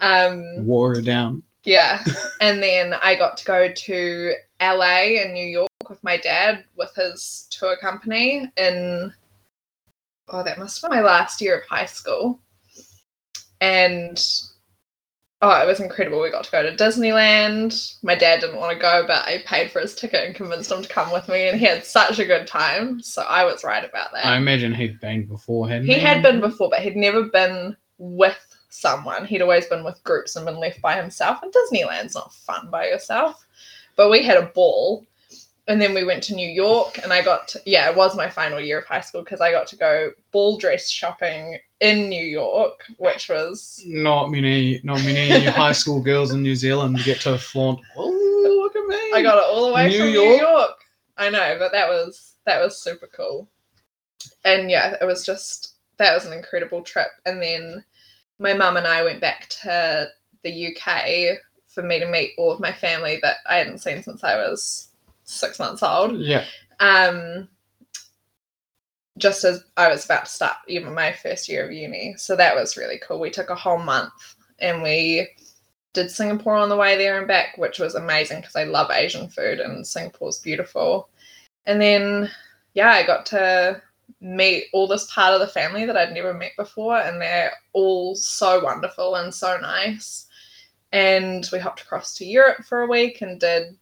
Um, 0.00 0.66
Wore 0.66 0.94
her 0.96 1.00
down. 1.02 1.42
yeah. 1.64 2.02
And 2.40 2.62
then 2.62 2.94
I 3.02 3.14
got 3.14 3.36
to 3.38 3.44
go 3.44 3.72
to 3.72 4.32
LA 4.60 5.20
and 5.22 5.32
New 5.32 5.46
York 5.46 5.68
with 5.88 6.02
my 6.02 6.16
dad 6.16 6.64
with 6.76 6.92
his 6.96 7.46
tour 7.50 7.76
company 7.80 8.50
in 8.56 9.12
oh, 10.28 10.42
that 10.42 10.58
must 10.58 10.80
have 10.80 10.90
been 10.90 10.98
my 11.00 11.04
last 11.06 11.40
year 11.40 11.58
of 11.58 11.66
high 11.68 11.86
school. 11.86 12.40
And 13.60 14.20
oh, 15.42 15.60
it 15.60 15.66
was 15.66 15.80
incredible. 15.80 16.20
We 16.22 16.30
got 16.30 16.44
to 16.44 16.50
go 16.52 16.62
to 16.62 16.74
Disneyland. 16.74 17.96
My 18.02 18.14
dad 18.14 18.40
didn't 18.40 18.56
want 18.56 18.72
to 18.72 18.78
go, 18.80 19.04
but 19.06 19.26
I 19.26 19.42
paid 19.44 19.70
for 19.72 19.80
his 19.80 19.94
ticket 19.94 20.24
and 20.24 20.34
convinced 20.34 20.70
him 20.70 20.82
to 20.82 20.88
come 20.88 21.12
with 21.12 21.28
me 21.28 21.48
and 21.48 21.58
he 21.58 21.66
had 21.66 21.84
such 21.84 22.18
a 22.20 22.24
good 22.24 22.46
time. 22.46 23.00
So 23.02 23.22
I 23.22 23.44
was 23.44 23.64
right 23.64 23.84
about 23.84 24.12
that. 24.12 24.24
I 24.24 24.36
imagine 24.36 24.72
he'd 24.72 25.00
been 25.00 25.26
before, 25.26 25.68
hadn't 25.68 25.86
He 25.86 25.94
he? 25.94 26.00
had 26.00 26.22
been 26.22 26.40
before, 26.40 26.70
but 26.70 26.80
he'd 26.80 26.96
never 26.96 27.24
been 27.24 27.76
with 27.98 28.38
someone. 28.70 29.26
He'd 29.26 29.42
always 29.42 29.66
been 29.66 29.84
with 29.84 30.02
groups 30.04 30.36
and 30.36 30.46
been 30.46 30.60
left 30.60 30.80
by 30.80 30.94
himself. 30.96 31.42
And 31.42 31.52
Disneyland's 31.52 32.14
not 32.14 32.32
fun 32.32 32.70
by 32.70 32.86
yourself. 32.86 33.44
But 33.96 34.10
we 34.10 34.22
had 34.22 34.38
a 34.38 34.46
ball. 34.46 35.06
And 35.68 35.80
then 35.80 35.94
we 35.94 36.02
went 36.02 36.24
to 36.24 36.34
New 36.34 36.48
York, 36.48 36.98
and 37.02 37.12
I 37.12 37.22
got 37.22 37.46
to, 37.48 37.62
yeah, 37.64 37.88
it 37.88 37.96
was 37.96 38.16
my 38.16 38.28
final 38.28 38.58
year 38.58 38.80
of 38.80 38.84
high 38.84 39.00
school 39.00 39.22
because 39.22 39.40
I 39.40 39.52
got 39.52 39.68
to 39.68 39.76
go 39.76 40.10
ball 40.32 40.58
dress 40.58 40.90
shopping 40.90 41.58
in 41.78 42.08
New 42.08 42.24
York, 42.24 42.84
which 42.98 43.28
was 43.28 43.80
Not 43.86 44.30
many, 44.30 44.80
not 44.82 45.04
many 45.04 45.44
high 45.46 45.72
school 45.72 46.02
girls 46.02 46.32
in 46.32 46.42
New 46.42 46.56
Zealand 46.56 46.98
get 47.04 47.20
to 47.20 47.38
flaunt. 47.38 47.80
Oh, 47.96 48.60
look 48.62 48.74
at 48.74 48.88
me! 48.88 49.12
I 49.14 49.22
got 49.22 49.38
it 49.38 49.44
all 49.44 49.68
the 49.68 49.72
way 49.72 49.88
New 49.88 49.98
from 49.98 50.08
York? 50.08 50.26
New 50.26 50.36
York. 50.36 50.70
I 51.16 51.30
know, 51.30 51.56
but 51.58 51.70
that 51.72 51.88
was 51.88 52.34
that 52.44 52.60
was 52.60 52.80
super 52.82 53.08
cool. 53.14 53.48
And 54.44 54.70
yeah, 54.70 54.96
it 55.00 55.04
was 55.04 55.24
just 55.24 55.74
that 55.98 56.14
was 56.14 56.26
an 56.26 56.32
incredible 56.32 56.82
trip. 56.82 57.08
And 57.24 57.40
then 57.40 57.84
my 58.38 58.54
mum 58.54 58.76
and 58.76 58.86
I 58.86 59.04
went 59.04 59.20
back 59.20 59.48
to 59.62 60.08
the 60.42 60.76
UK 60.76 61.38
for 61.68 61.82
me 61.82 62.00
to 62.00 62.06
meet 62.10 62.32
all 62.36 62.50
of 62.50 62.60
my 62.60 62.72
family 62.72 63.18
that 63.22 63.36
I 63.48 63.56
hadn't 63.56 63.78
seen 63.78 64.02
since 64.02 64.24
I 64.24 64.36
was 64.36 64.88
six 65.32 65.58
months 65.58 65.82
old. 65.82 66.18
Yeah, 66.18 66.44
Um 66.80 67.48
just 69.18 69.44
as 69.44 69.64
I 69.76 69.88
was 69.88 70.04
about 70.04 70.24
to 70.24 70.30
start 70.30 70.56
even 70.68 70.94
my 70.94 71.12
first 71.12 71.48
year 71.48 71.66
of 71.66 71.72
uni. 71.72 72.14
So 72.16 72.34
that 72.36 72.56
was 72.56 72.76
really 72.76 72.98
cool. 73.06 73.20
We 73.20 73.30
took 73.30 73.50
a 73.50 73.54
whole 73.54 73.78
month 73.78 74.12
and 74.58 74.82
we 74.82 75.28
did 75.92 76.10
Singapore 76.10 76.56
on 76.56 76.68
the 76.68 76.76
way 76.76 76.96
there 76.96 77.18
and 77.18 77.28
back, 77.28 77.58
which 77.58 77.78
was 77.78 77.94
amazing 77.94 78.40
because 78.40 78.56
I 78.56 78.64
love 78.64 78.90
Asian 78.90 79.28
food 79.28 79.60
and 79.60 79.86
Singapore's 79.86 80.38
beautiful. 80.38 81.10
And 81.66 81.80
then, 81.80 82.30
yeah, 82.74 82.90
I 82.90 83.06
got 83.06 83.26
to 83.26 83.82
meet 84.20 84.66
all 84.72 84.88
this 84.88 85.12
part 85.12 85.34
of 85.34 85.40
the 85.40 85.46
family 85.46 85.84
that 85.84 85.96
I'd 85.96 86.14
never 86.14 86.32
met 86.32 86.52
before, 86.56 86.96
and 86.96 87.20
they're 87.20 87.52
all 87.72 88.14
so 88.14 88.64
wonderful 88.64 89.16
and 89.16 89.34
so 89.34 89.58
nice. 89.58 90.26
And 90.92 91.48
we 91.52 91.58
hopped 91.58 91.82
across 91.82 92.14
to 92.14 92.24
Europe 92.24 92.64
for 92.64 92.82
a 92.82 92.88
week 92.88 93.20
and 93.20 93.38
did 93.38 93.76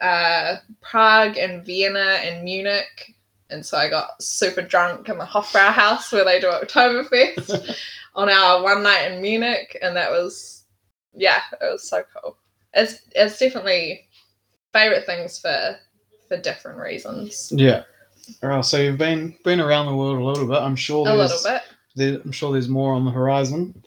uh, 0.00 0.56
Prague 0.80 1.36
and 1.36 1.64
Vienna 1.64 2.18
and 2.22 2.44
Munich. 2.44 3.14
And 3.50 3.64
so 3.64 3.76
I 3.76 3.88
got 3.88 4.22
super 4.22 4.62
drunk 4.62 5.08
in 5.08 5.18
the 5.18 5.24
Hofbrauhaus 5.24 6.12
where 6.12 6.24
they 6.24 6.40
do 6.40 6.46
Oktoberfest 6.46 7.76
on 8.14 8.28
our 8.28 8.62
one 8.62 8.82
night 8.82 9.10
in 9.10 9.20
Munich, 9.20 9.76
and 9.82 9.96
that 9.96 10.10
was 10.10 10.64
yeah, 11.14 11.40
it 11.60 11.72
was 11.72 11.88
so 11.88 12.02
cool. 12.14 12.36
It's 12.74 13.00
it's 13.14 13.38
definitely 13.38 14.08
favorite 14.72 15.04
things 15.06 15.38
for 15.38 15.76
for 16.28 16.36
different 16.36 16.78
reasons. 16.78 17.52
yeah. 17.54 17.82
All 18.44 18.50
right, 18.50 18.64
so 18.64 18.76
you've 18.76 18.98
been 18.98 19.36
been 19.42 19.60
around 19.60 19.86
the 19.86 19.96
world 19.96 20.18
a 20.18 20.24
little 20.24 20.46
bit. 20.46 20.58
I'm 20.58 20.76
sure 20.76 21.08
A 21.08 21.16
there's 21.16 21.44
little 21.44 21.50
bit, 21.50 21.62
there, 21.96 22.20
I'm 22.24 22.30
sure 22.32 22.52
there's 22.52 22.68
more 22.68 22.94
on 22.94 23.04
the 23.04 23.10
horizon. 23.10 23.82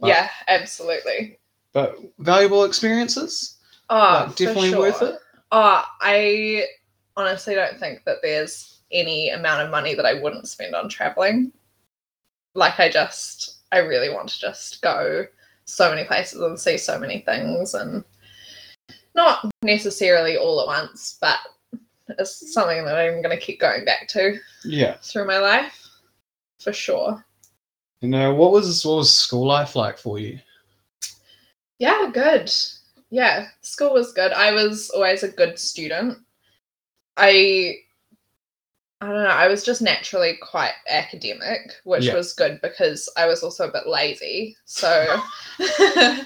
But- 0.00 0.08
yeah, 0.08 0.30
absolutely. 0.48 1.38
But 1.72 1.96
valuable 2.18 2.64
experiences, 2.64 3.53
Oh, 3.90 4.24
like, 4.26 4.36
definitely 4.36 4.78
worth 4.78 5.02
it. 5.02 5.18
Oh, 5.52 5.84
I 6.00 6.66
honestly 7.16 7.54
don't 7.54 7.78
think 7.78 8.04
that 8.04 8.18
there's 8.22 8.80
any 8.90 9.30
amount 9.30 9.62
of 9.62 9.70
money 9.70 9.94
that 9.94 10.06
I 10.06 10.20
wouldn't 10.20 10.48
spend 10.48 10.74
on 10.74 10.88
traveling. 10.88 11.52
Like 12.54 12.78
I 12.78 12.88
just, 12.88 13.58
I 13.72 13.78
really 13.78 14.10
want 14.10 14.28
to 14.30 14.40
just 14.40 14.80
go 14.82 15.26
so 15.64 15.90
many 15.90 16.04
places 16.04 16.40
and 16.40 16.58
see 16.58 16.78
so 16.78 16.98
many 16.98 17.20
things, 17.20 17.74
and 17.74 18.04
not 19.14 19.50
necessarily 19.62 20.36
all 20.36 20.60
at 20.60 20.66
once, 20.66 21.18
but 21.20 21.38
it's 22.18 22.52
something 22.52 22.84
that 22.84 22.98
I'm 22.98 23.22
going 23.22 23.36
to 23.36 23.44
keep 23.44 23.60
going 23.60 23.84
back 23.84 24.08
to 24.08 24.38
Yeah. 24.64 24.96
through 25.02 25.26
my 25.26 25.38
life, 25.38 25.88
for 26.60 26.72
sure. 26.72 27.24
You 28.00 28.08
uh, 28.08 28.18
know, 28.18 28.34
what 28.34 28.52
was 28.52 28.84
what 28.84 28.96
was 28.96 29.16
school 29.16 29.46
life 29.46 29.74
like 29.76 29.98
for 29.98 30.18
you? 30.18 30.38
Yeah, 31.78 32.10
good. 32.12 32.52
Yeah, 33.14 33.48
school 33.60 33.92
was 33.94 34.12
good. 34.12 34.32
I 34.32 34.50
was 34.52 34.90
always 34.90 35.22
a 35.22 35.28
good 35.28 35.56
student. 35.58 36.18
I 37.16 37.78
I 39.00 39.06
don't 39.06 39.24
know, 39.24 39.28
I 39.28 39.48
was 39.48 39.64
just 39.64 39.82
naturally 39.82 40.38
quite 40.40 40.72
academic, 40.88 41.74
which 41.84 42.06
Yeah. 42.06 42.12
was 42.12 42.32
good 42.32 42.60
because 42.62 43.08
I 43.16 43.26
was 43.26 43.42
also 43.42 43.68
a 43.68 43.72
bit 43.72 43.86
lazy. 43.86 44.56
So 44.64 45.22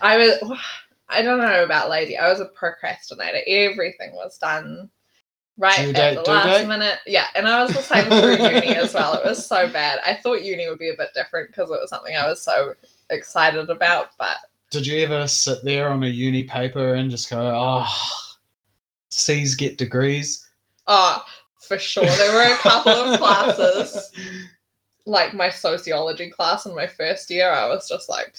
I 0.00 0.16
was 0.16 0.38
I 1.08 1.22
don't 1.22 1.40
know 1.40 1.64
about 1.64 1.90
lazy. 1.90 2.16
I 2.16 2.28
was 2.30 2.40
a 2.40 2.44
procrastinator. 2.46 3.40
Everything 3.46 4.12
was 4.14 4.38
done 4.38 4.88
right 5.58 5.86
at 5.94 6.14
date, 6.14 6.14
the 6.14 6.22
last 6.22 6.62
date? 6.62 6.64
minute. 6.64 7.00
Yeah, 7.06 7.26
and 7.36 7.48
I 7.48 7.62
was 7.62 7.74
the 7.74 7.82
same 7.82 8.14
through 8.14 8.38
uni 8.38 8.76
as 8.76 8.94
well. 8.94 9.14
It 9.14 9.24
was 9.24 9.46
so 9.46 9.68
bad. 9.70 10.00
I 10.06 10.14
thought 10.16 10.44
uni 10.44 10.68
would 10.68 10.78
be 10.80 10.90
a 10.90 10.96
bit 10.96 11.10
different 11.14 11.50
because 11.50 11.70
it 11.70 11.80
was 11.80 11.90
something 11.90 12.16
I 12.16 12.28
was 12.28 12.42
so 12.42 12.74
excited 13.10 13.70
about, 13.70 14.10
but 14.18 14.38
Did 14.70 14.86
you 14.86 15.00
ever 15.00 15.26
sit 15.26 15.64
there 15.64 15.90
on 15.90 16.02
a 16.04 16.08
uni 16.08 16.44
paper 16.44 16.94
and 16.94 17.10
just 17.10 17.28
go, 17.28 17.52
oh, 17.54 17.88
C's 19.10 19.54
get 19.54 19.78
degrees? 19.78 20.48
Oh, 20.86 21.24
for 21.60 21.78
sure. 21.78 22.04
There 22.04 22.34
were 22.34 22.54
a 22.54 22.58
couple 22.58 22.92
of 22.92 23.18
classes, 23.18 24.12
like 25.06 25.34
my 25.34 25.50
sociology 25.50 26.30
class 26.30 26.66
in 26.66 26.74
my 26.74 26.86
first 26.86 27.30
year. 27.30 27.50
I 27.50 27.66
was 27.66 27.88
just 27.88 28.08
like, 28.08 28.36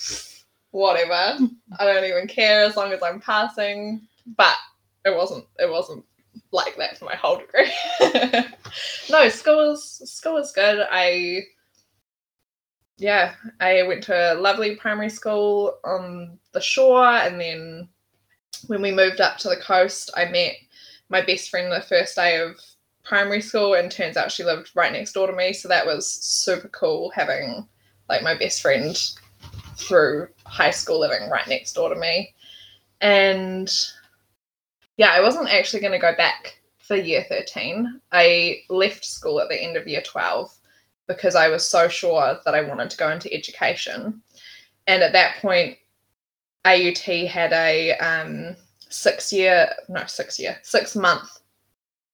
whatever. 0.71 1.37
I 1.79 1.85
don't 1.85 2.05
even 2.05 2.27
care 2.27 2.63
as 2.63 2.77
long 2.77 2.91
as 2.93 3.03
I'm 3.03 3.19
passing. 3.19 4.07
But 4.37 4.55
it 5.05 5.15
wasn't 5.15 5.45
it 5.59 5.69
wasn't 5.69 6.05
like 6.51 6.77
that 6.77 6.97
for 6.97 7.05
my 7.05 7.15
whole 7.15 7.37
degree. 7.39 7.71
no, 9.09 9.29
school 9.29 9.69
was 9.69 10.11
school 10.11 10.33
was 10.33 10.51
good. 10.51 10.85
I 10.89 11.43
yeah, 13.01 13.33
I 13.59 13.81
went 13.83 14.03
to 14.03 14.33
a 14.33 14.39
lovely 14.39 14.75
primary 14.75 15.09
school 15.09 15.79
on 15.83 16.37
the 16.51 16.61
shore 16.61 17.03
and 17.03 17.41
then 17.41 17.89
when 18.67 18.83
we 18.83 18.91
moved 18.91 19.19
up 19.19 19.37
to 19.39 19.49
the 19.49 19.57
coast, 19.57 20.11
I 20.15 20.25
met 20.25 20.53
my 21.09 21.21
best 21.21 21.49
friend 21.49 21.71
the 21.71 21.81
first 21.81 22.15
day 22.15 22.39
of 22.39 22.59
primary 23.03 23.41
school 23.41 23.73
and 23.73 23.91
turns 23.91 24.17
out 24.17 24.31
she 24.31 24.43
lived 24.43 24.71
right 24.75 24.91
next 24.91 25.13
door 25.13 25.25
to 25.25 25.33
me, 25.33 25.51
so 25.51 25.67
that 25.67 25.85
was 25.85 26.07
super 26.07 26.67
cool 26.67 27.09
having 27.09 27.67
like 28.07 28.21
my 28.21 28.37
best 28.37 28.61
friend 28.61 28.95
through 29.77 30.27
high 30.45 30.69
school 30.69 30.99
living 30.99 31.27
right 31.29 31.47
next 31.47 31.73
door 31.73 31.89
to 31.89 31.99
me. 31.99 32.35
And 33.01 33.73
yeah, 34.97 35.09
I 35.11 35.21
wasn't 35.21 35.49
actually 35.49 35.79
going 35.79 35.93
to 35.93 35.97
go 35.97 36.15
back 36.15 36.61
for 36.77 36.95
year 36.95 37.25
13. 37.27 37.99
I 38.11 38.61
left 38.69 39.05
school 39.05 39.41
at 39.41 39.49
the 39.49 39.59
end 39.59 39.75
of 39.75 39.87
year 39.87 40.03
12 40.03 40.55
because 41.15 41.35
I 41.35 41.47
was 41.47 41.67
so 41.67 41.87
sure 41.87 42.39
that 42.43 42.55
I 42.55 42.61
wanted 42.61 42.89
to 42.91 42.97
go 42.97 43.09
into 43.09 43.33
education. 43.33 44.21
And 44.87 45.03
at 45.03 45.13
that 45.13 45.37
point, 45.41 45.77
AUT 46.65 46.99
had 47.27 47.53
a 47.53 47.97
um, 47.97 48.55
six 48.89 49.31
year, 49.33 49.69
no, 49.89 50.05
six 50.05 50.39
year, 50.39 50.57
six 50.63 50.95
month 50.95 51.39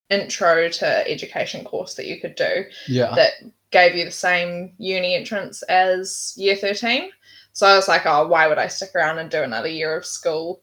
intro 0.09 0.69
to 0.69 1.09
education 1.11 1.65
course 1.65 1.95
that 1.95 2.05
you 2.07 2.19
could 2.21 2.35
do 2.35 2.63
Yeah. 2.87 3.13
that 3.15 3.33
gave 3.71 3.93
you 3.95 4.05
the 4.05 4.11
same 4.11 4.73
uni 4.77 5.15
entrance 5.15 5.63
as 5.63 6.33
year 6.37 6.55
13. 6.55 7.09
So 7.51 7.67
I 7.67 7.75
was 7.75 7.87
like, 7.89 8.05
oh, 8.05 8.27
why 8.27 8.47
would 8.47 8.57
I 8.57 8.67
stick 8.67 8.91
around 8.95 9.19
and 9.19 9.29
do 9.29 9.43
another 9.43 9.67
year 9.67 9.97
of 9.97 10.05
school 10.05 10.61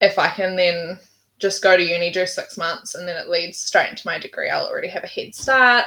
if 0.00 0.18
I 0.18 0.28
can 0.28 0.56
then 0.56 0.98
just 1.38 1.62
go 1.62 1.76
to 1.76 1.82
uni, 1.82 2.10
do 2.10 2.24
six 2.26 2.56
months, 2.56 2.94
and 2.94 3.06
then 3.06 3.16
it 3.16 3.28
leads 3.28 3.58
straight 3.58 3.90
into 3.90 4.06
my 4.06 4.18
degree? 4.18 4.48
I'll 4.48 4.66
already 4.66 4.88
have 4.88 5.04
a 5.04 5.08
head 5.08 5.34
start. 5.34 5.84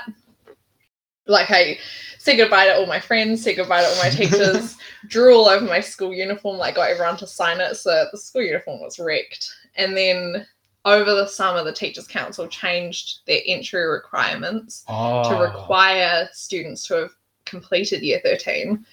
Like, 1.27 1.49
I 1.51 1.77
said 2.19 2.37
goodbye 2.37 2.65
to 2.65 2.75
all 2.75 2.85
my 2.85 2.99
friends, 2.99 3.43
said 3.43 3.55
goodbye 3.55 3.81
to 3.81 3.87
all 3.87 4.03
my 4.03 4.09
teachers, 4.09 4.77
drew 5.07 5.35
all 5.35 5.47
over 5.47 5.65
my 5.65 5.79
school 5.79 6.13
uniform, 6.13 6.57
like, 6.57 6.75
got 6.75 6.89
everyone 6.89 7.17
to 7.17 7.27
sign 7.27 7.59
it. 7.59 7.75
So 7.75 8.05
the 8.11 8.17
school 8.17 8.41
uniform 8.41 8.79
was 8.81 8.99
wrecked. 8.99 9.49
And 9.75 9.95
then 9.95 10.45
over 10.85 11.13
the 11.13 11.27
summer, 11.27 11.63
the 11.63 11.73
Teachers 11.73 12.07
Council 12.07 12.47
changed 12.47 13.25
their 13.25 13.41
entry 13.47 13.85
requirements 13.85 14.83
oh. 14.87 15.29
to 15.29 15.41
require 15.41 16.29
students 16.31 16.87
to 16.87 16.93
have 16.95 17.11
completed 17.45 18.01
year 18.01 18.19
13 18.23 18.83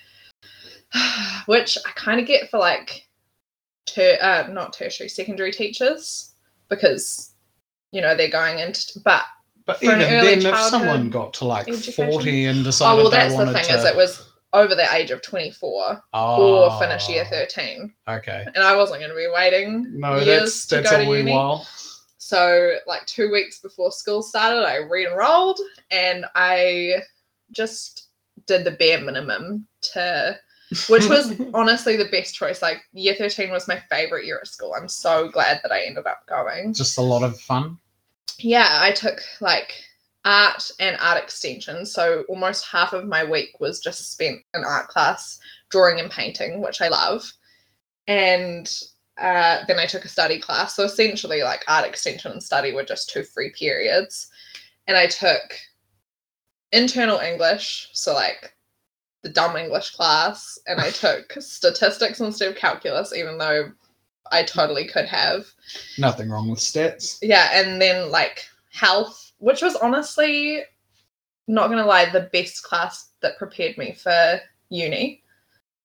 which 1.47 1.79
i 1.87 1.91
kind 1.93 2.21
of 2.21 2.27
get 2.27 2.51
for 2.51 2.59
like 2.59 3.09
ter- 3.87 4.19
uh, 4.21 4.47
not 4.51 4.73
tertiary 4.73 5.09
secondary 5.09 5.51
teachers 5.51 6.35
because 6.69 7.35
you 7.91 8.01
know 8.01 8.15
they're 8.15 8.31
going 8.31 8.59
into 8.59 9.01
but 9.05 9.23
But 9.65 9.83
even 9.83 9.99
then, 9.99 10.45
if 10.45 10.59
someone 10.59 11.11
got 11.11 11.35
to 11.35 11.45
like 11.45 11.69
education- 11.69 12.11
40 12.11 12.45
and 12.47 12.65
decided, 12.65 12.93
oh 12.93 13.03
well 13.03 13.11
they 13.11 13.17
that's 13.17 13.37
the 13.37 13.47
thing 13.53 13.65
to... 13.65 13.79
is 13.79 13.85
it 13.85 13.97
was 13.97 14.29
over 14.55 14.75
the 14.75 14.93
age 14.95 15.11
of 15.11 15.23
24 15.23 16.03
oh, 16.13 16.65
or 16.65 16.79
finish 16.79 17.09
year 17.09 17.25
13 17.25 17.91
Okay. 18.07 18.45
and 18.55 18.63
i 18.63 18.77
wasn't 18.77 19.01
going 19.01 19.11
to 19.11 19.17
be 19.17 19.27
waiting 19.35 19.99
No, 19.99 20.17
years 20.19 20.27
that's 20.27 20.67
to 20.67 20.75
that's 20.77 20.91
go 20.91 21.01
a 21.01 21.09
wee 21.09 21.19
uni. 21.19 21.33
while. 21.33 21.67
So, 22.19 22.73
like 22.87 23.05
two 23.07 23.31
weeks 23.33 23.61
before 23.61 23.91
school 23.93 24.23
started, 24.23 24.65
I 24.67 24.77
re 24.77 25.07
enrolled 25.07 25.59
and 25.91 26.25
I 26.35 26.97
just 27.51 28.09
did 28.47 28.65
the 28.65 28.71
bare 28.71 29.01
minimum 29.01 29.67
to, 29.93 30.39
which 30.89 31.07
was 31.09 31.35
honestly 31.55 31.97
the 31.97 32.07
best 32.07 32.35
choice. 32.35 32.63
Like, 32.63 32.79
year 32.95 33.15
13 33.15 33.51
was 33.51 33.69
my 33.69 33.83
favorite 33.91 34.25
year 34.25 34.39
at 34.41 34.47
school. 34.49 34.73
I'm 34.75 34.89
so 34.89 35.29
glad 35.29 35.61
that 35.63 35.73
I 35.73 35.83
ended 35.83 36.07
up 36.07 36.27
going. 36.27 36.73
just 36.73 36.97
a 36.97 37.03
lot 37.03 37.23
of 37.23 37.39
fun. 37.41 37.77
Yeah, 38.39 38.79
I 38.81 38.93
took 38.93 39.21
like 39.41 39.75
art 40.25 40.71
and 40.81 40.97
art 41.01 41.23
extension. 41.23 41.87
So, 41.87 42.25
almost 42.29 42.67
half 42.67 42.93
of 42.93 43.07
my 43.07 43.25
week 43.25 43.61
was 43.61 43.81
just 43.81 44.13
spent 44.13 44.41
in 44.55 44.65
art 44.65 44.89
class, 44.89 45.39
drawing 45.71 46.01
and 46.01 46.11
painting, 46.11 46.61
which 46.61 46.81
I 46.81 46.89
love. 46.89 47.31
And 48.07 48.71
uh, 49.19 49.65
then 49.69 49.79
I 49.79 49.87
took 49.87 50.05
a 50.05 50.09
study 50.09 50.39
class. 50.39 50.75
So 50.75 50.85
essentially, 50.85 51.43
like 51.43 51.65
art 51.69 51.87
extension 51.87 52.33
and 52.33 52.43
study 52.43 52.73
were 52.73 52.85
just 52.85 53.11
two 53.11 53.23
free 53.23 53.51
periods. 53.51 54.29
And 54.87 54.97
I 54.97 55.07
took 55.07 55.59
internal 56.73 57.19
English, 57.19 57.89
so 57.93 58.15
like 58.15 58.55
the 59.23 59.29
dumb 59.29 59.57
English 59.57 59.91
class, 59.91 60.59
and 60.67 60.81
I 60.81 60.91
took 60.91 61.33
statistics 61.39 62.21
instead 62.21 62.51
of 62.51 62.57
calculus, 62.57 63.15
even 63.15 63.39
though 63.39 63.71
I 64.31 64.45
totally 64.45 64.87
could 64.87 65.07
have. 65.07 65.47
Nothing 65.99 66.31
wrong 66.31 66.49
with 66.49 66.61
stats. 66.61 67.19
Yeah, 67.23 67.51
and 67.53 67.81
then 67.81 68.11
like 68.11 68.47
health, 68.73 69.33
which 69.39 69.63
was 69.63 69.77
honestly 69.77 70.63
not 71.49 71.69
gonna 71.69 71.87
lie, 71.87 72.09
the 72.11 72.31
best 72.33 72.63
class 72.63 73.11
that 73.21 73.39
prepared 73.39 73.77
me 73.77 73.93
for 73.93 74.41
uni. 74.71 75.23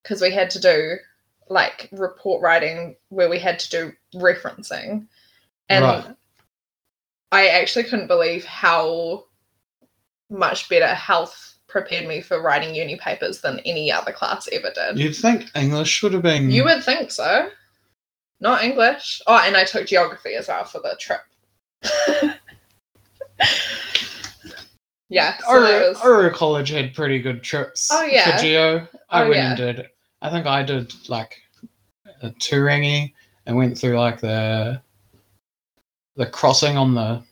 Because 0.03 0.21
we 0.21 0.31
had 0.31 0.49
to 0.51 0.59
do 0.59 0.97
like 1.49 1.89
report 1.91 2.41
writing 2.41 2.95
where 3.09 3.29
we 3.29 3.39
had 3.39 3.59
to 3.59 3.69
do 3.69 3.93
referencing. 4.15 5.07
And 5.69 5.83
Right. 5.83 6.05
I 7.31 7.47
actually 7.47 7.83
couldn't 7.83 8.07
believe 8.07 8.45
how 8.45 9.25
much 10.29 10.69
better 10.69 10.87
health 10.87 11.55
prepared 11.67 12.07
me 12.07 12.21
for 12.21 12.41
writing 12.41 12.73
uni 12.73 12.95
papers 12.95 13.41
than 13.41 13.59
any 13.65 13.91
other 13.91 14.13
class 14.13 14.47
ever 14.51 14.71
did. 14.73 14.97
You'd 14.97 15.15
think 15.15 15.49
English 15.55 15.89
should 15.89 16.13
have 16.13 16.21
been. 16.21 16.49
You 16.51 16.63
would 16.63 16.83
think 16.83 17.11
so. 17.11 17.49
Not 18.39 18.63
English. 18.63 19.21
Oh, 19.27 19.41
and 19.43 19.57
I 19.57 19.63
took 19.63 19.87
geography 19.87 20.35
as 20.35 20.47
well 20.47 20.63
for 20.65 20.79
the 20.79 20.95
trip. 20.99 21.21
yeah. 25.09 25.37
So 25.39 25.45
Orewa, 25.47 25.89
was, 25.89 25.97
Orewa 25.99 26.33
College 26.33 26.69
had 26.69 26.93
pretty 26.93 27.19
good 27.19 27.41
trips 27.43 27.89
Oh, 27.91 28.03
yeah. 28.05 28.35
for 28.35 28.41
geo. 28.43 28.87
I 29.09 29.23
Oh, 29.23 29.29
went 29.29 29.35
yeah. 29.35 29.47
and 29.49 29.57
did. 29.57 29.87
I 30.21 30.29
think 30.29 30.45
I 30.45 30.63
did 30.63 30.93
like 31.09 31.35
a 32.21 32.29
Turangi 32.31 33.13
and 33.45 33.55
went 33.55 33.77
through 33.77 33.97
like 33.97 34.19
the 34.19 34.81
the 36.15 36.25
crossing 36.25 36.75
on 36.77 36.95
the 36.95 37.23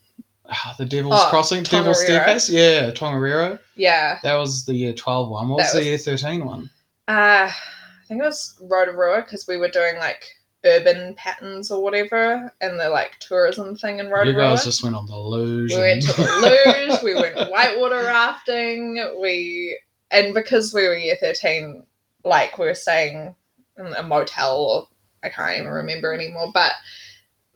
ah, 0.49 0.75
the 0.77 0.85
Devil's 0.85 1.15
Oh, 1.19 1.27
Crossing, 1.29 1.63
Devil's 1.63 1.97
Tongariro. 2.03 2.05
Staircase. 2.05 2.49
Yeah, 2.49 2.91
Tongariro. 2.91 3.59
yeah. 3.75 4.19
That 4.23 4.35
was 4.35 4.63
the 4.65 4.73
year 4.75 4.93
twelve 4.93 5.29
one. 5.29 5.49
What 5.49 5.57
was 5.57 5.67
That 5.67 5.73
the 5.73 5.79
was- 5.79 5.87
year 5.87 5.97
thirteen 5.97 6.45
one? 6.45 6.69
Uh, 7.07 7.49
I 7.51 8.07
think 8.07 8.21
it 8.21 8.25
was 8.25 8.55
Rotorua 8.61 9.21
because 9.21 9.47
we 9.47 9.57
were 9.57 9.69
doing 9.69 9.97
like 9.97 10.23
urban 10.65 11.13
patterns 11.15 11.71
or 11.71 11.82
whatever 11.82 12.54
and 12.62 12.80
the 12.80 12.89
like 12.89 13.17
tourism 13.19 13.75
thing 13.75 13.99
in 13.99 14.08
You 14.08 14.13
Rotorua. 14.13 14.49
guys 14.49 14.65
just 14.65 14.84
went 14.84 14.95
on 14.95 15.06
the 15.06 15.17
luge. 15.17 15.71
we 15.71 15.78
went 15.78 16.01
to 16.04 16.13
the 16.13 16.88
luge, 16.89 17.04
we 17.04 17.13
went 17.15 17.36
whitewater 17.51 18.04
rafting, 18.04 18.95
we 19.21 19.78
and 20.12 20.34
because 20.34 20.73
we 20.73 20.88
were 20.88 20.95
year 20.95 21.17
13, 21.19 21.84
like 22.23 22.58
we 22.58 22.65
were 22.65 22.73
staying 22.73 23.36
in 23.78 23.88
a 23.88 24.04
motel 24.04 24.58
or 24.58 24.88
I 25.23 25.30
can't 25.30 25.60
even 25.60 25.71
remember 25.71 26.13
anymore, 26.13 26.51
but 26.54 26.73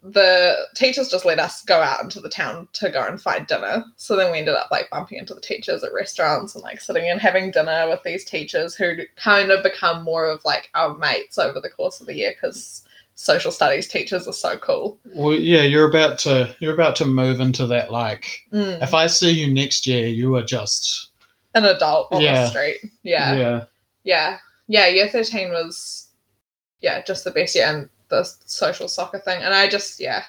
the 0.01 0.55
teachers 0.75 1.09
just 1.09 1.25
let 1.25 1.39
us 1.39 1.61
go 1.63 1.81
out 1.81 2.01
into 2.01 2.21
the 2.21 2.29
town 2.29 2.67
to 2.73 2.89
go 2.89 3.05
and 3.05 3.21
find 3.21 3.45
dinner. 3.47 3.83
So 3.97 4.15
then 4.15 4.31
we 4.31 4.39
ended 4.39 4.55
up 4.55 4.69
like 4.71 4.89
bumping 4.89 5.17
into 5.19 5.33
the 5.33 5.41
teachers 5.41 5.83
at 5.83 5.93
restaurants 5.93 6.55
and 6.55 6.63
like 6.63 6.79
sitting 6.79 7.09
and 7.09 7.19
having 7.19 7.51
dinner 7.51 7.87
with 7.89 8.01
these 8.03 8.23
teachers 8.23 8.75
who 8.75 8.95
kind 9.17 9.51
of 9.51 9.61
become 9.61 10.03
more 10.03 10.25
of 10.25 10.43
like 10.45 10.69
our 10.73 10.97
mates 10.97 11.37
over 11.37 11.59
the 11.59 11.69
course 11.69 11.99
of 11.99 12.07
the 12.07 12.15
year 12.15 12.33
because 12.33 12.83
social 13.21 13.51
studies 13.51 13.85
teachers 13.85 14.25
are 14.29 14.33
so 14.33 14.57
cool. 14.57 14.97
Well, 15.13 15.33
yeah, 15.35 15.63
you're 15.63 15.89
about 15.89 16.17
to 16.19 16.55
you're 16.61 16.73
about 16.73 16.95
to 16.97 17.05
move 17.05 17.41
into 17.41 17.67
that. 17.67 17.91
Like, 17.91 18.25
Mm. 18.53 18.81
if 18.81 18.93
I 18.93 19.07
see 19.07 19.31
you 19.31 19.53
next 19.53 19.85
year, 19.85 20.07
you 20.07 20.35
are 20.37 20.43
just 20.43 21.09
An 21.53 21.65
adult 21.65 22.07
on 22.13 22.21
Yeah. 22.21 22.43
the 22.43 22.47
street. 22.49 22.77
Yeah. 23.03 23.35
yeah. 23.35 23.63
yeah 24.03 24.37
yeah 24.67 24.87
year 24.87 25.09
13 25.09 25.49
was 25.51 26.07
yeah 26.79 27.01
just 27.01 27.23
the 27.25 27.31
best 27.31 27.55
year 27.55 27.65
and 27.65 27.89
the 28.09 28.23
social 28.45 28.87
soccer 28.87 29.19
thing 29.19 29.41
and 29.41 29.53
i 29.53 29.67
just 29.67 29.99
yeah 29.99 30.23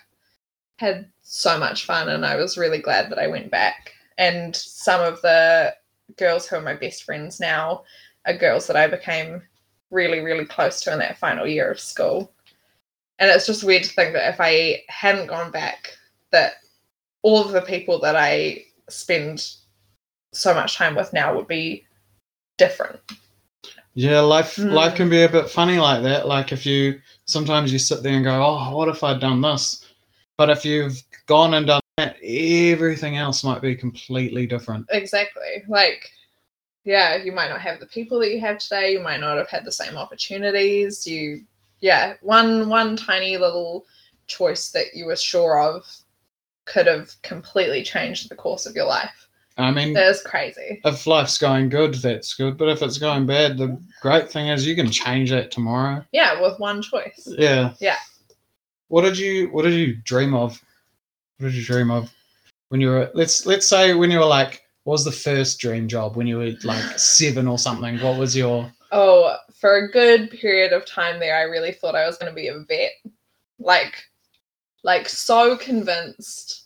had 0.76 1.06
so 1.22 1.58
much 1.58 1.84
fun 1.84 2.08
and 2.08 2.24
i 2.26 2.34
was 2.34 2.56
really 2.58 2.78
glad 2.78 3.10
that 3.10 3.18
i 3.18 3.26
went 3.28 3.50
back 3.50 3.92
and 4.18 4.56
some 4.56 5.00
of 5.00 5.20
the 5.22 5.72
girls 6.16 6.46
who 6.48 6.56
are 6.56 6.62
my 6.62 6.74
best 6.74 7.04
friends 7.04 7.38
now 7.38 7.84
are 8.26 8.36
girls 8.36 8.66
that 8.66 8.76
i 8.76 8.86
became 8.86 9.42
really 9.90 10.20
really 10.20 10.44
close 10.46 10.80
to 10.80 10.90
in 10.92 10.98
that 10.98 11.18
final 11.18 11.46
year 11.46 11.70
of 11.70 11.78
school 11.78 12.32
and 13.20 13.30
it's 13.30 13.46
just 13.46 13.62
weird 13.64 13.84
to 13.84 13.90
think 13.90 14.12
that 14.12 14.28
if 14.32 14.40
i 14.40 14.82
hadn't 14.88 15.26
gone 15.28 15.50
back 15.52 15.96
that 16.32 16.54
all 17.22 17.44
of 17.44 17.52
the 17.52 17.60
people 17.62 18.00
that 18.00 18.16
i 18.16 18.62
spend 18.88 19.54
so 20.32 20.52
much 20.54 20.74
time 20.76 20.94
with 20.96 21.12
now 21.12 21.34
would 21.34 21.46
be 21.48 21.84
different 22.58 22.98
Yeah, 23.94 24.20
life 24.20 24.56
Mm. 24.56 24.72
life 24.72 24.94
can 24.94 25.08
be 25.10 25.22
a 25.22 25.28
bit 25.28 25.50
funny 25.50 25.78
like 25.78 26.02
that. 26.04 26.26
Like 26.28 26.52
if 26.52 26.64
you 26.64 27.00
sometimes 27.24 27.72
you 27.72 27.78
sit 27.78 28.02
there 28.04 28.14
and 28.14 28.24
go, 28.24 28.40
"Oh, 28.42 28.76
what 28.76 28.88
if 28.88 29.02
I'd 29.02 29.20
done 29.20 29.40
this?" 29.42 29.84
But 30.38 30.48
if 30.48 30.64
you've 30.64 31.02
gone 31.26 31.54
and 31.54 31.66
done 31.66 31.80
that, 31.98 32.16
everything 32.22 33.16
else 33.16 33.42
might 33.42 33.60
be 33.60 33.74
completely 33.74 34.46
different. 34.46 34.86
exactly 34.90 35.64
like 35.68 36.08
yeah, 36.84 37.16
you 37.16 37.32
might 37.32 37.48
not 37.50 37.60
have 37.60 37.80
the 37.80 37.86
people 37.86 38.20
that 38.20 38.30
you 38.32 38.40
have 38.40 38.58
today. 38.58 38.92
You 38.92 39.00
might 39.00 39.20
not 39.20 39.36
have 39.36 39.48
had 39.50 39.64
the 39.64 39.72
same 39.72 39.96
opportunities. 39.98 41.06
You, 41.06 41.44
yeah, 41.80 42.14
one 42.20 42.68
one 42.68 42.96
tiny 42.96 43.36
little 43.36 43.86
choice 44.26 44.70
that 44.70 44.94
you 44.94 45.06
were 45.06 45.16
sure 45.16 45.60
of 45.60 45.84
could 46.66 46.86
have 46.86 47.10
completely 47.22 47.82
changed 47.82 48.28
the 48.30 48.36
course 48.36 48.66
of 48.66 48.76
your 48.76 48.86
life. 48.86 49.28
I 49.58 49.70
mean, 49.72 49.92
That 49.92 50.08
is 50.08 50.22
crazy. 50.22 50.80
if 50.84 51.06
life's 51.06 51.36
going 51.36 51.68
good, 51.68 51.94
that's 51.94 52.34
good. 52.34 52.56
But 52.56 52.68
if 52.68 52.80
it's 52.82 52.96
going 52.98 53.26
bad, 53.26 53.58
the 53.58 53.78
great 54.00 54.30
thing 54.30 54.48
is 54.48 54.66
you 54.66 54.76
can 54.76 54.90
change 54.90 55.30
that 55.30 55.50
tomorrow. 55.50 56.04
Yeah, 56.12 56.40
with 56.40 56.58
one 56.60 56.80
choice. 56.80 57.26
Yeah. 57.38 57.74
Yeah. 57.80 57.96
What 58.88 59.02
did 59.02 59.18
you 59.18 59.48
What 59.50 59.62
did 59.62 59.74
you 59.74 59.96
dream 59.96 60.34
of? 60.34 60.60
What 61.38 61.46
did 61.48 61.54
you 61.54 61.64
dream 61.64 61.90
of 61.90 62.10
when 62.68 62.80
you 62.80 62.88
were? 62.88 63.10
Let's 63.14 63.44
Let's 63.46 63.68
say 63.68 63.94
when 63.94 64.10
you 64.10 64.18
were 64.18 64.24
like, 64.24 64.62
what 64.84 64.92
was 64.92 65.04
the 65.04 65.12
first 65.12 65.58
dream 65.60 65.88
job 65.88 66.16
when 66.16 66.26
you 66.26 66.38
were 66.38 66.52
like 66.64 66.98
seven 66.98 67.46
or 67.46 67.58
something? 67.58 67.98
What 68.00 68.18
was 68.18 68.36
your? 68.36 68.70
Oh, 68.92 69.36
for 69.60 69.76
a 69.76 69.90
good 69.90 70.30
period 70.30 70.72
of 70.72 70.86
time 70.86 71.20
there, 71.20 71.36
I 71.36 71.42
really 71.42 71.72
thought 71.72 71.94
I 71.94 72.06
was 72.06 72.16
going 72.16 72.32
to 72.32 72.36
be 72.36 72.48
a 72.48 72.58
vet. 72.60 72.92
Like, 73.58 74.04
like 74.82 75.08
so 75.08 75.56
convinced 75.58 76.64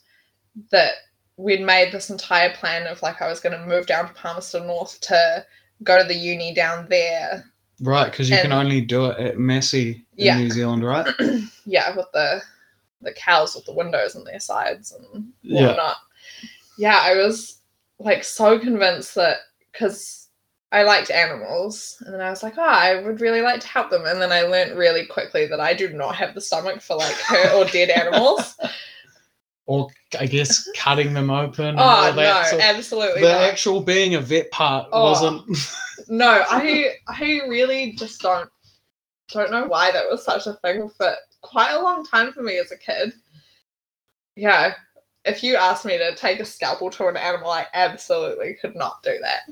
that 0.70 0.92
we'd 1.36 1.60
made 1.60 1.90
this 1.90 2.10
entire 2.10 2.54
plan 2.54 2.86
of 2.86 3.02
like 3.02 3.20
I 3.20 3.28
was 3.28 3.40
going 3.40 3.58
to 3.58 3.66
move 3.66 3.86
down 3.86 4.06
to 4.06 4.14
Palmerston 4.14 4.68
North 4.68 5.00
to 5.00 5.44
go 5.82 5.98
to 6.00 6.04
the 6.06 6.14
uni 6.14 6.54
down 6.54 6.86
there. 6.88 7.44
Right, 7.80 8.08
because 8.10 8.30
you 8.30 8.36
can 8.36 8.52
only 8.52 8.80
do 8.80 9.06
it 9.06 9.18
at 9.18 9.38
Massey 9.38 10.06
in 10.16 10.26
Yeah. 10.26 10.38
New 10.38 10.50
Zealand, 10.50 10.84
right? 10.84 11.06
Yeah, 11.66 11.96
with 11.96 12.06
the 12.12 12.42
the 13.00 13.12
cows 13.12 13.54
with 13.54 13.64
the 13.64 13.72
windows 13.72 14.14
on 14.16 14.24
their 14.24 14.38
sides 14.38 14.92
and 14.92 15.32
Yeah. 15.42 15.68
whatnot. 15.68 15.96
Yeah, 16.76 17.00
I 17.02 17.14
was 17.16 17.60
like 17.98 18.22
so 18.22 18.58
convinced 18.58 19.14
that 19.14 19.38
because 19.72 20.23
I 20.74 20.82
liked 20.82 21.10
animals, 21.10 21.96
and 22.04 22.12
then 22.12 22.20
I 22.20 22.30
was 22.30 22.42
like, 22.42 22.54
oh, 22.58 22.62
I 22.62 23.00
would 23.00 23.20
really 23.20 23.42
like 23.42 23.60
to 23.60 23.68
help 23.68 23.90
them, 23.90 24.04
and 24.06 24.20
then 24.20 24.32
I 24.32 24.42
learned 24.42 24.76
really 24.76 25.06
quickly 25.06 25.46
that 25.46 25.60
I 25.60 25.72
do 25.72 25.90
not 25.90 26.16
have 26.16 26.34
the 26.34 26.40
stomach 26.40 26.82
for 26.82 26.96
like 26.96 27.14
hurt 27.14 27.54
or 27.54 27.64
dead 27.70 27.90
animals. 27.90 28.56
Or 29.66 29.88
I 30.20 30.26
guess 30.26 30.68
cutting 30.76 31.14
them 31.14 31.30
open. 31.30 31.64
and 31.68 31.80
oh 31.80 31.82
all 31.82 32.12
no. 32.12 32.42
So 32.50 32.60
absolutely 32.60 33.22
the 33.22 33.32
not. 33.32 33.40
actual 33.44 33.80
being 33.80 34.14
a 34.14 34.20
vet 34.20 34.50
part 34.50 34.88
Oh. 34.92 35.04
wasn't. 35.04 35.42
no, 36.08 36.44
I 36.50 36.96
I 37.08 37.40
really 37.48 37.92
just 37.92 38.20
don't 38.20 38.50
don't 39.30 39.50
know 39.50 39.64
why 39.64 39.90
that 39.90 40.04
was 40.10 40.22
such 40.22 40.46
a 40.46 40.52
thing 40.54 40.90
for 40.98 41.14
quite 41.40 41.72
a 41.72 41.80
long 41.80 42.04
time 42.04 42.30
for 42.30 42.42
me 42.42 42.58
as 42.58 42.72
a 42.72 42.76
kid. 42.76 43.14
Yeah, 44.36 44.74
if 45.24 45.42
you 45.42 45.56
asked 45.56 45.86
me 45.86 45.96
to 45.96 46.14
take 46.14 46.40
a 46.40 46.44
scalpel 46.44 46.90
to 46.90 47.06
an 47.06 47.16
animal, 47.16 47.48
I 47.48 47.66
absolutely 47.72 48.58
could 48.60 48.76
not 48.76 49.02
do 49.02 49.16
that. 49.22 49.44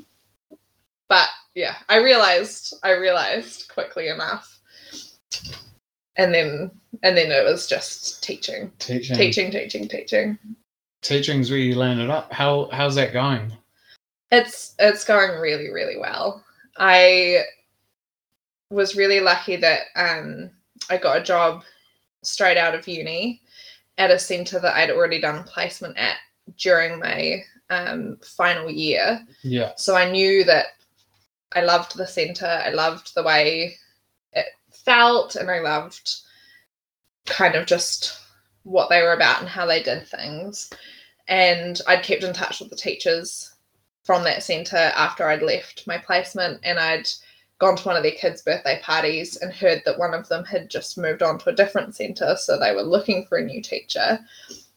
But 1.12 1.28
yeah, 1.54 1.74
I 1.90 1.98
realized 1.98 2.72
I 2.82 2.92
realized 2.92 3.68
quickly 3.68 4.08
enough. 4.08 4.58
And 6.16 6.32
then 6.32 6.70
and 7.02 7.14
then 7.14 7.30
it 7.30 7.44
was 7.44 7.66
just 7.66 8.22
teaching. 8.24 8.72
Teaching. 8.78 9.14
Teaching, 9.14 9.50
teaching, 9.50 9.88
teaching. 9.88 10.38
Teaching's 11.02 11.50
where 11.50 11.58
you 11.58 11.74
landed 11.74 12.08
up. 12.08 12.32
How 12.32 12.70
How's 12.72 12.94
that 12.94 13.12
going? 13.12 13.52
It's 14.30 14.74
it's 14.78 15.04
going 15.04 15.38
really 15.38 15.68
really 15.68 15.98
well. 15.98 16.42
I 16.78 17.42
was 18.70 18.96
really 18.96 19.20
lucky 19.20 19.56
that 19.56 19.82
um, 19.96 20.50
I 20.88 20.96
got 20.96 21.18
a 21.18 21.22
job 21.22 21.62
straight 22.22 22.56
out 22.56 22.74
of 22.74 22.88
uni 22.88 23.42
at 23.98 24.10
a 24.10 24.18
centre 24.18 24.60
that 24.60 24.76
I'd 24.76 24.90
already 24.90 25.20
done 25.20 25.44
placement 25.44 25.98
at 25.98 26.16
during 26.56 26.98
my 26.98 27.42
um, 27.68 28.16
final 28.22 28.70
year. 28.70 29.20
Yeah. 29.42 29.72
So 29.76 29.94
I 29.94 30.10
knew 30.10 30.42
that 30.44 30.68
I 31.54 31.62
loved 31.62 31.96
the 31.96 32.06
centre. 32.06 32.46
I 32.46 32.70
loved 32.70 33.14
the 33.14 33.22
way 33.22 33.76
it 34.32 34.46
felt, 34.70 35.36
and 35.36 35.50
I 35.50 35.60
loved 35.60 36.10
kind 37.26 37.54
of 37.54 37.66
just 37.66 38.18
what 38.64 38.88
they 38.88 39.02
were 39.02 39.12
about 39.12 39.40
and 39.40 39.48
how 39.48 39.66
they 39.66 39.82
did 39.82 40.06
things. 40.06 40.70
And 41.28 41.80
I'd 41.86 42.02
kept 42.02 42.24
in 42.24 42.32
touch 42.32 42.60
with 42.60 42.70
the 42.70 42.76
teachers 42.76 43.54
from 44.04 44.24
that 44.24 44.42
centre 44.42 44.76
after 44.76 45.28
I'd 45.28 45.42
left 45.42 45.86
my 45.86 45.98
placement, 45.98 46.60
and 46.64 46.78
I'd 46.78 47.08
gone 47.58 47.76
to 47.76 47.84
one 47.84 47.96
of 47.96 48.02
their 48.02 48.12
kids' 48.12 48.42
birthday 48.42 48.80
parties 48.82 49.36
and 49.36 49.52
heard 49.52 49.82
that 49.84 49.98
one 49.98 50.14
of 50.14 50.28
them 50.28 50.44
had 50.44 50.68
just 50.68 50.98
moved 50.98 51.22
on 51.22 51.38
to 51.38 51.50
a 51.50 51.54
different 51.54 51.94
centre, 51.94 52.34
so 52.36 52.58
they 52.58 52.74
were 52.74 52.82
looking 52.82 53.24
for 53.26 53.38
a 53.38 53.44
new 53.44 53.62
teacher. 53.62 54.18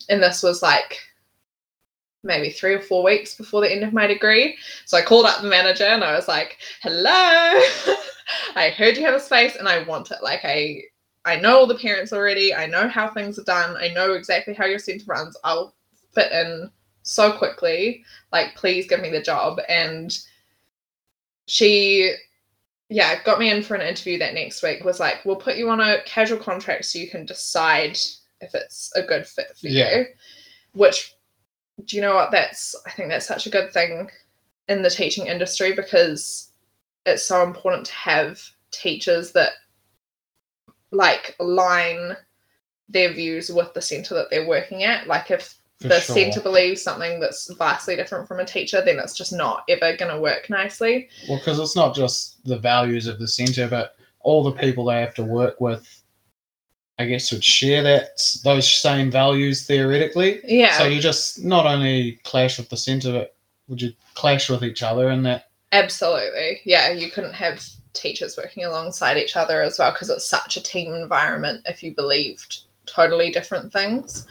And 0.07 0.21
this 0.21 0.43
was 0.43 0.61
like 0.61 0.99
maybe 2.25 2.49
three 2.49 2.73
or 2.73 2.81
four 2.81 3.03
weeks 3.03 3.35
before 3.35 3.61
the 3.61 3.71
end 3.71 3.83
of 3.83 3.93
my 3.93 4.07
degree. 4.07 4.57
So 4.85 4.97
I 4.97 5.01
called 5.01 5.25
up 5.25 5.41
the 5.41 5.47
manager 5.47 5.85
and 5.85 6.03
I 6.03 6.15
was 6.15 6.27
like, 6.27 6.57
"Hello, 6.81 7.11
I 8.55 8.71
heard 8.71 8.97
you 8.97 9.05
have 9.05 9.13
a 9.15 9.19
space 9.19 9.55
and 9.55 9.69
I 9.69 9.83
want 9.83 10.11
it. 10.11 10.17
Like 10.21 10.43
I, 10.43 10.81
I 11.23 11.37
know 11.37 11.57
all 11.59 11.67
the 11.67 11.75
parents 11.75 12.11
already. 12.11 12.53
I 12.53 12.65
know 12.65 12.87
how 12.87 13.07
things 13.09 13.39
are 13.39 13.43
done. 13.43 13.77
I 13.77 13.89
know 13.89 14.13
exactly 14.13 14.53
how 14.53 14.65
your 14.65 14.79
centre 14.79 15.05
runs. 15.07 15.37
I'll 15.43 15.75
fit 16.13 16.31
in 16.31 16.69
so 17.03 17.31
quickly. 17.31 18.03
Like, 18.31 18.55
please 18.55 18.87
give 18.87 18.99
me 19.01 19.11
the 19.11 19.21
job." 19.21 19.59
And 19.69 20.17
she, 21.47 22.11
yeah, 22.89 23.21
got 23.23 23.39
me 23.39 23.51
in 23.51 23.61
for 23.61 23.75
an 23.75 23.81
interview 23.87 24.17
that 24.19 24.33
next 24.33 24.63
week. 24.63 24.83
Was 24.83 24.99
like, 24.99 25.23
"We'll 25.25 25.35
put 25.35 25.57
you 25.57 25.69
on 25.69 25.79
a 25.79 26.01
casual 26.05 26.39
contract 26.39 26.85
so 26.85 26.99
you 26.99 27.09
can 27.09 27.25
decide 27.25 27.97
if 28.41 28.53
it's 28.55 28.91
a 28.95 29.03
good 29.03 29.27
fit 29.27 29.55
for 29.57 29.67
Yeah. 29.67 29.97
you." 29.97 30.05
Which 30.73 31.14
do 31.83 31.95
you 31.95 32.01
know 32.01 32.15
what 32.15 32.31
that's 32.31 32.75
i 32.85 32.91
think 32.91 33.09
that's 33.09 33.27
such 33.27 33.45
a 33.45 33.49
good 33.49 33.71
thing 33.71 34.09
in 34.69 34.81
the 34.81 34.89
teaching 34.89 35.27
industry 35.27 35.73
because 35.73 36.51
it's 37.05 37.23
so 37.23 37.43
important 37.43 37.85
to 37.85 37.93
have 37.93 38.41
teachers 38.71 39.31
that 39.33 39.51
like 40.91 41.35
align 41.39 42.15
their 42.89 43.13
views 43.13 43.49
with 43.51 43.73
the 43.73 43.81
center 43.81 44.15
that 44.15 44.29
they're 44.29 44.47
working 44.47 44.83
at 44.83 45.07
like 45.07 45.29
if 45.31 45.55
For 45.81 45.89
the 45.89 45.99
sure. 45.99 46.15
center 46.15 46.39
believes 46.41 46.81
something 46.81 47.19
that's 47.19 47.51
vastly 47.55 47.95
different 47.95 48.27
from 48.27 48.39
a 48.39 48.45
teacher 48.45 48.81
then 48.83 48.99
it's 48.99 49.15
just 49.15 49.33
not 49.33 49.63
ever 49.67 49.95
going 49.97 50.13
to 50.13 50.21
work 50.21 50.49
nicely 50.49 51.09
Well, 51.27 51.39
because 51.39 51.59
it's 51.59 51.75
not 51.75 51.95
just 51.95 52.43
the 52.45 52.57
values 52.57 53.07
of 53.07 53.19
the 53.19 53.27
centre, 53.27 53.67
but 53.67 53.95
all 54.21 54.43
the 54.43 54.51
people 54.53 54.85
they 54.85 54.99
have 55.01 55.13
to 55.15 55.23
work 55.23 55.61
with. 55.61 56.01
I 56.97 57.05
guess 57.05 57.31
would 57.31 57.43
share 57.43 57.83
that 57.83 58.21
those 58.43 58.71
same 58.71 59.11
values 59.11 59.65
theoretically. 59.65 60.39
yeah 60.45 60.77
So 60.77 60.85
you 60.85 61.01
just 61.01 61.43
not 61.43 61.65
only 61.65 62.19
clash 62.23 62.57
with 62.57 62.69
the 62.69 62.77
centre, 62.77 63.11
but 63.11 63.35
would 63.67 63.81
you 63.81 63.93
clash 64.13 64.49
with 64.49 64.63
each 64.63 64.81
other 64.81 65.09
in 65.09 65.23
that? 65.23 65.49
Absolutely. 65.71 66.61
Yeah, 66.63 66.91
you 66.91 67.11
couldn't 67.11 67.33
have 67.33 67.65
teachers 67.93 68.37
working 68.37 68.63
alongside 68.63 69.17
each 69.17 69.35
other 69.35 69.61
as 69.61 69.79
well 69.79 69.91
because 69.91 70.09
it's 70.09 70.25
such 70.25 70.57
a 70.57 70.63
team 70.63 70.93
environment 70.93 71.65
if 71.65 71.83
you 71.83 71.93
believed 71.93 72.59
totally 72.85 73.31
different 73.31 73.73
things. 73.73 74.27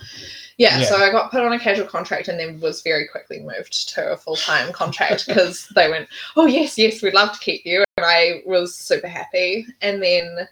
Yeah, 0.57 0.83
so 0.83 0.97
I 0.97 1.11
got 1.11 1.33
put 1.33 1.43
on 1.43 1.53
a 1.53 1.59
casual 1.59 1.87
contract 1.87 2.29
and 2.29 2.39
then 2.39 2.61
was 2.61 2.83
very 2.83 3.09
quickly 3.09 3.41
moved 3.41 3.89
to 3.95 4.13
a 4.13 4.17
full 4.17 4.37
time 4.37 4.73
contract 4.73 5.27
because 5.29 5.69
they 5.75 5.91
went, 5.91 6.09
Oh, 6.37 6.47
yes, 6.47 6.79
yes, 6.79 7.03
we'd 7.03 7.15
love 7.15 7.33
to 7.33 7.41
keep 7.41 7.67
you. 7.67 7.85
And 7.97 8.07
I 8.07 8.43
was 8.47 8.75
super 8.75 9.09
happy. 9.09 9.67
And 9.83 10.03
then, 10.03 10.49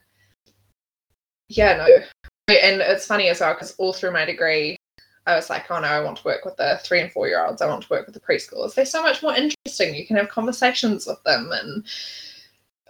yeah, 1.56 1.76
no. 1.76 1.86
And 2.48 2.80
it's 2.80 3.06
funny 3.06 3.28
as 3.28 3.40
well 3.40 3.54
because 3.54 3.74
all 3.76 3.92
through 3.92 4.12
my 4.12 4.24
degree, 4.24 4.76
I 5.26 5.36
was 5.36 5.48
like, 5.48 5.70
oh 5.70 5.80
no, 5.80 5.86
I 5.86 6.00
want 6.00 6.18
to 6.18 6.24
work 6.24 6.44
with 6.44 6.56
the 6.56 6.80
three 6.82 7.00
and 7.00 7.12
four 7.12 7.28
year 7.28 7.44
olds. 7.44 7.62
I 7.62 7.68
want 7.68 7.82
to 7.84 7.88
work 7.90 8.06
with 8.06 8.14
the 8.14 8.20
preschoolers. 8.20 8.74
They're 8.74 8.84
so 8.84 9.02
much 9.02 9.22
more 9.22 9.34
interesting. 9.34 9.94
You 9.94 10.06
can 10.06 10.16
have 10.16 10.28
conversations 10.28 11.06
with 11.06 11.22
them. 11.24 11.50
And 11.52 11.84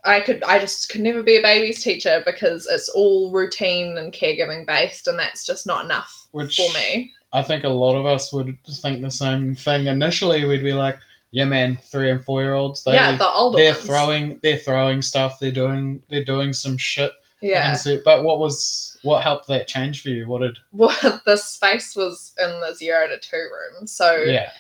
I 0.05 0.20
could, 0.20 0.42
I 0.42 0.59
just 0.59 0.88
could 0.88 1.03
never 1.03 1.22
be 1.22 1.37
a 1.37 1.42
baby's 1.42 1.83
teacher 1.83 2.22
because 2.25 2.66
it's 2.66 2.88
all 2.88 3.31
routine 3.31 3.98
and 3.98 4.12
caregiving 4.12 4.66
based. 4.66 5.09
And 5.09 5.18
that's 5.18 5.44
just 5.44 5.66
not 5.66 5.85
enough 5.85 6.27
Which 6.33 6.57
for 6.57 6.72
me. 6.72 7.12
I 7.35 7.42
think 7.42 7.64
a 7.64 7.68
lot 7.68 7.96
of 7.96 8.07
us 8.07 8.33
would 8.33 8.57
think 8.66 9.03
the 9.03 9.11
same 9.11 9.55
thing. 9.55 9.87
Initially, 9.87 10.44
we'd 10.44 10.62
be 10.62 10.75
like, 10.75 10.98
"Yeah, 11.31 11.46
man, 11.46 11.79
three 11.83 12.11
and 12.11 12.22
four 12.22 12.42
year 12.42 12.53
olds. 12.53 12.85
They, 12.85 12.92
yeah, 12.92 13.16
the 13.16 13.31
older 13.31 13.57
they're 13.57 13.72
ones. 13.72 13.87
throwing, 13.87 14.40
they're 14.42 14.59
throwing 14.59 15.01
stuff. 15.01 15.38
They're 15.38 15.51
doing, 15.51 16.03
they're 16.11 16.25
doing 16.25 16.53
some 16.53 16.77
shit." 16.77 17.12
Yeah. 17.42 17.74
So- 17.74 18.00
but 18.05 18.22
what 18.24 18.38
was 18.38 18.96
what 19.02 19.22
helped 19.22 19.48
that 19.48 19.66
change 19.68 20.02
for 20.02 20.09
you? 20.11 20.26
What 20.28 20.40
did? 20.42 20.57
Well, 20.72 21.20
the 21.26 21.37
space 21.37 21.94
was 21.96 22.33
in 22.38 22.48
the 22.61 22.72
zero 22.74 23.09
to 23.09 23.18
two 23.18 23.37
room. 23.37 23.87
So, 23.87 24.16
Yeah. 24.16 24.52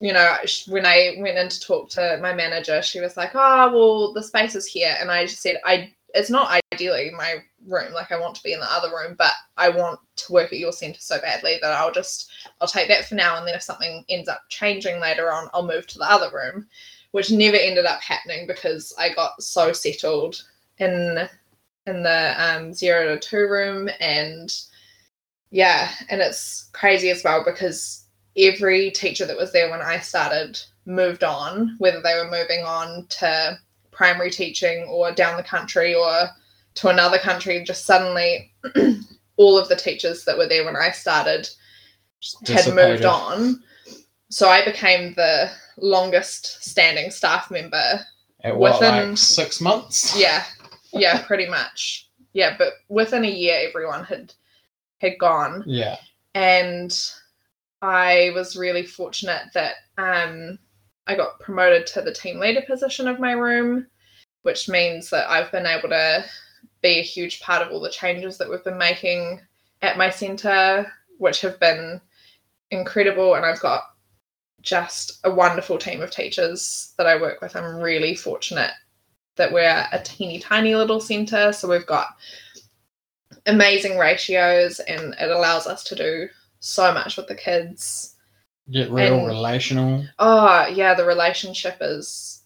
you 0.00 0.12
know, 0.12 0.36
when 0.68 0.84
I 0.86 1.14
went 1.18 1.38
in 1.38 1.48
to 1.48 1.60
talk 1.60 1.88
to 1.90 2.18
my 2.20 2.34
manager, 2.34 2.82
she 2.82 3.00
was 3.00 3.16
like, 3.16 3.30
"Oh, 3.34 3.72
well, 3.72 4.12
the 4.12 4.22
space 4.22 4.54
is 4.54 4.66
here," 4.66 4.94
and 5.00 5.10
I 5.10 5.24
just 5.26 5.40
said, 5.40 5.56
"I, 5.64 5.92
it's 6.14 6.30
not 6.30 6.60
ideally 6.72 7.10
my 7.16 7.42
room. 7.66 7.92
Like, 7.94 8.12
I 8.12 8.20
want 8.20 8.34
to 8.36 8.42
be 8.42 8.52
in 8.52 8.60
the 8.60 8.70
other 8.70 8.90
room, 8.90 9.14
but 9.18 9.32
I 9.56 9.70
want 9.70 9.98
to 10.16 10.32
work 10.32 10.52
at 10.52 10.58
your 10.58 10.72
center 10.72 11.00
so 11.00 11.18
badly 11.20 11.58
that 11.62 11.72
I'll 11.72 11.90
just, 11.92 12.30
I'll 12.60 12.68
take 12.68 12.88
that 12.88 13.06
for 13.06 13.14
now, 13.14 13.36
and 13.38 13.46
then 13.48 13.54
if 13.54 13.62
something 13.62 14.04
ends 14.10 14.28
up 14.28 14.42
changing 14.50 15.00
later 15.00 15.32
on, 15.32 15.48
I'll 15.54 15.66
move 15.66 15.86
to 15.88 15.98
the 15.98 16.10
other 16.10 16.30
room." 16.34 16.68
Which 17.12 17.30
never 17.30 17.56
ended 17.56 17.86
up 17.86 18.00
happening 18.02 18.44
because 18.48 18.92
I 18.98 19.14
got 19.14 19.40
so 19.40 19.72
settled 19.72 20.42
in 20.78 21.28
in 21.86 22.02
the 22.02 22.34
um, 22.38 22.72
zero 22.72 23.14
to 23.14 23.20
two 23.20 23.46
room 23.48 23.88
and 24.00 24.54
yeah 25.50 25.90
and 26.08 26.20
it's 26.20 26.70
crazy 26.72 27.10
as 27.10 27.22
well 27.22 27.44
because 27.44 28.06
every 28.36 28.90
teacher 28.90 29.26
that 29.26 29.36
was 29.36 29.52
there 29.52 29.70
when 29.70 29.80
I 29.80 29.98
started 29.98 30.58
moved 30.86 31.24
on, 31.24 31.76
whether 31.78 32.00
they 32.00 32.14
were 32.16 32.30
moving 32.30 32.64
on 32.64 33.06
to 33.08 33.58
primary 33.90 34.30
teaching 34.30 34.84
or 34.84 35.12
down 35.12 35.36
the 35.36 35.42
country 35.42 35.94
or 35.94 36.28
to 36.74 36.88
another 36.88 37.18
country, 37.18 37.62
just 37.62 37.84
suddenly 37.84 38.52
all 39.36 39.56
of 39.56 39.68
the 39.68 39.76
teachers 39.76 40.24
that 40.24 40.36
were 40.36 40.48
there 40.48 40.64
when 40.64 40.76
I 40.76 40.90
started 40.90 41.48
had 42.46 42.74
moved 42.74 43.04
on. 43.04 43.62
So 44.30 44.48
I 44.48 44.64
became 44.64 45.14
the 45.14 45.50
longest 45.76 46.64
standing 46.64 47.10
staff 47.10 47.50
member. 47.50 48.00
At 48.42 48.56
what, 48.56 48.80
within- 48.80 49.10
like 49.10 49.18
six 49.18 49.60
months? 49.60 50.18
Yeah, 50.18 50.44
yeah, 50.94 51.22
pretty 51.26 51.46
much. 51.48 52.08
Yeah, 52.32 52.56
but 52.58 52.74
within 52.88 53.24
a 53.24 53.30
year, 53.30 53.60
everyone 53.68 54.04
had 54.04 54.34
had 54.98 55.18
gone, 55.18 55.62
Yeah. 55.66 55.96
and 56.34 56.96
I 57.82 58.32
was 58.34 58.56
really 58.56 58.86
fortunate 58.86 59.42
that 59.52 59.74
um, 59.98 60.58
I 61.06 61.14
got 61.14 61.38
promoted 61.40 61.86
to 61.88 62.00
the 62.02 62.14
team 62.14 62.40
leader 62.40 62.62
position 62.62 63.06
of 63.08 63.20
my 63.20 63.32
room, 63.32 63.86
which 64.42 64.68
means 64.68 65.10
that 65.10 65.28
I've 65.30 65.52
been 65.52 65.66
able 65.66 65.90
to 65.90 66.24
be 66.82 66.98
a 67.00 67.02
huge 67.02 67.40
part 67.40 67.60
of 67.60 67.70
all 67.72 67.80
the 67.80 67.90
changes 67.90 68.38
that 68.38 68.48
we've 68.48 68.64
been 68.64 68.78
making 68.78 69.40
at 69.82 69.98
my 69.98 70.08
centre, 70.08 70.90
which 71.18 71.40
have 71.42 71.60
been 71.60 72.00
incredible. 72.70 73.34
And 73.34 73.44
I've 73.44 73.60
got 73.60 73.82
just 74.62 75.20
a 75.24 75.30
wonderful 75.30 75.76
team 75.76 76.00
of 76.00 76.10
teachers 76.10 76.94
that 76.96 77.06
I 77.06 77.20
work 77.20 77.42
with. 77.42 77.54
I'm 77.54 77.76
really 77.76 78.14
fortunate 78.14 78.72
that 79.36 79.52
we're 79.52 79.86
a 79.92 80.00
teeny 80.02 80.38
tiny 80.38 80.74
little 80.74 81.00
centre, 81.00 81.52
so 81.52 81.68
we've 81.68 81.86
got 81.86 82.08
amazing 83.46 83.98
ratios 83.98 84.80
and 84.80 85.14
it 85.20 85.30
allows 85.30 85.66
us 85.66 85.84
to 85.84 85.94
do 85.94 86.28
so 86.60 86.92
much 86.94 87.16
with 87.16 87.26
the 87.28 87.34
kids. 87.34 88.16
Get 88.70 88.90
real 88.90 89.18
And- 89.18 89.26
relational. 89.26 90.06
Oh, 90.18 90.66
yeah, 90.68 90.94
the 90.94 91.04
relationship 91.04 91.76
is 91.80 92.42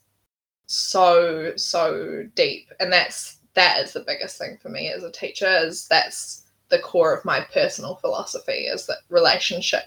so 0.71 1.53
so 1.57 2.25
deep 2.35 2.69
and 2.79 2.93
that's 2.93 3.39
that 3.55 3.79
is 3.83 3.95
the 3.95 4.01
biggest 4.07 4.37
thing 4.37 4.59
for 4.61 4.69
me 4.69 4.89
as 4.93 5.03
a 5.03 5.11
teacher 5.11 5.49
is 5.49 5.89
that's 5.89 6.43
the 6.69 6.79
core 6.79 7.17
of 7.17 7.25
my 7.25 7.41
personal 7.55 7.97
philosophy 7.97 8.67
is 8.67 8.85
that 8.85 8.99
relationship 9.09 9.85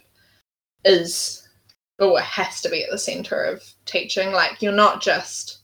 is 0.83 1.47
or 1.99 2.17
it 2.17 2.23
has 2.23 2.61
to 2.61 2.69
be 2.69 2.83
at 2.83 2.89
the 2.89 2.97
center 2.97 3.43
of 3.43 3.63
teaching 3.85 4.31
like 4.31 4.59
you're 4.63 4.71
not 4.73 5.03
just 5.03 5.60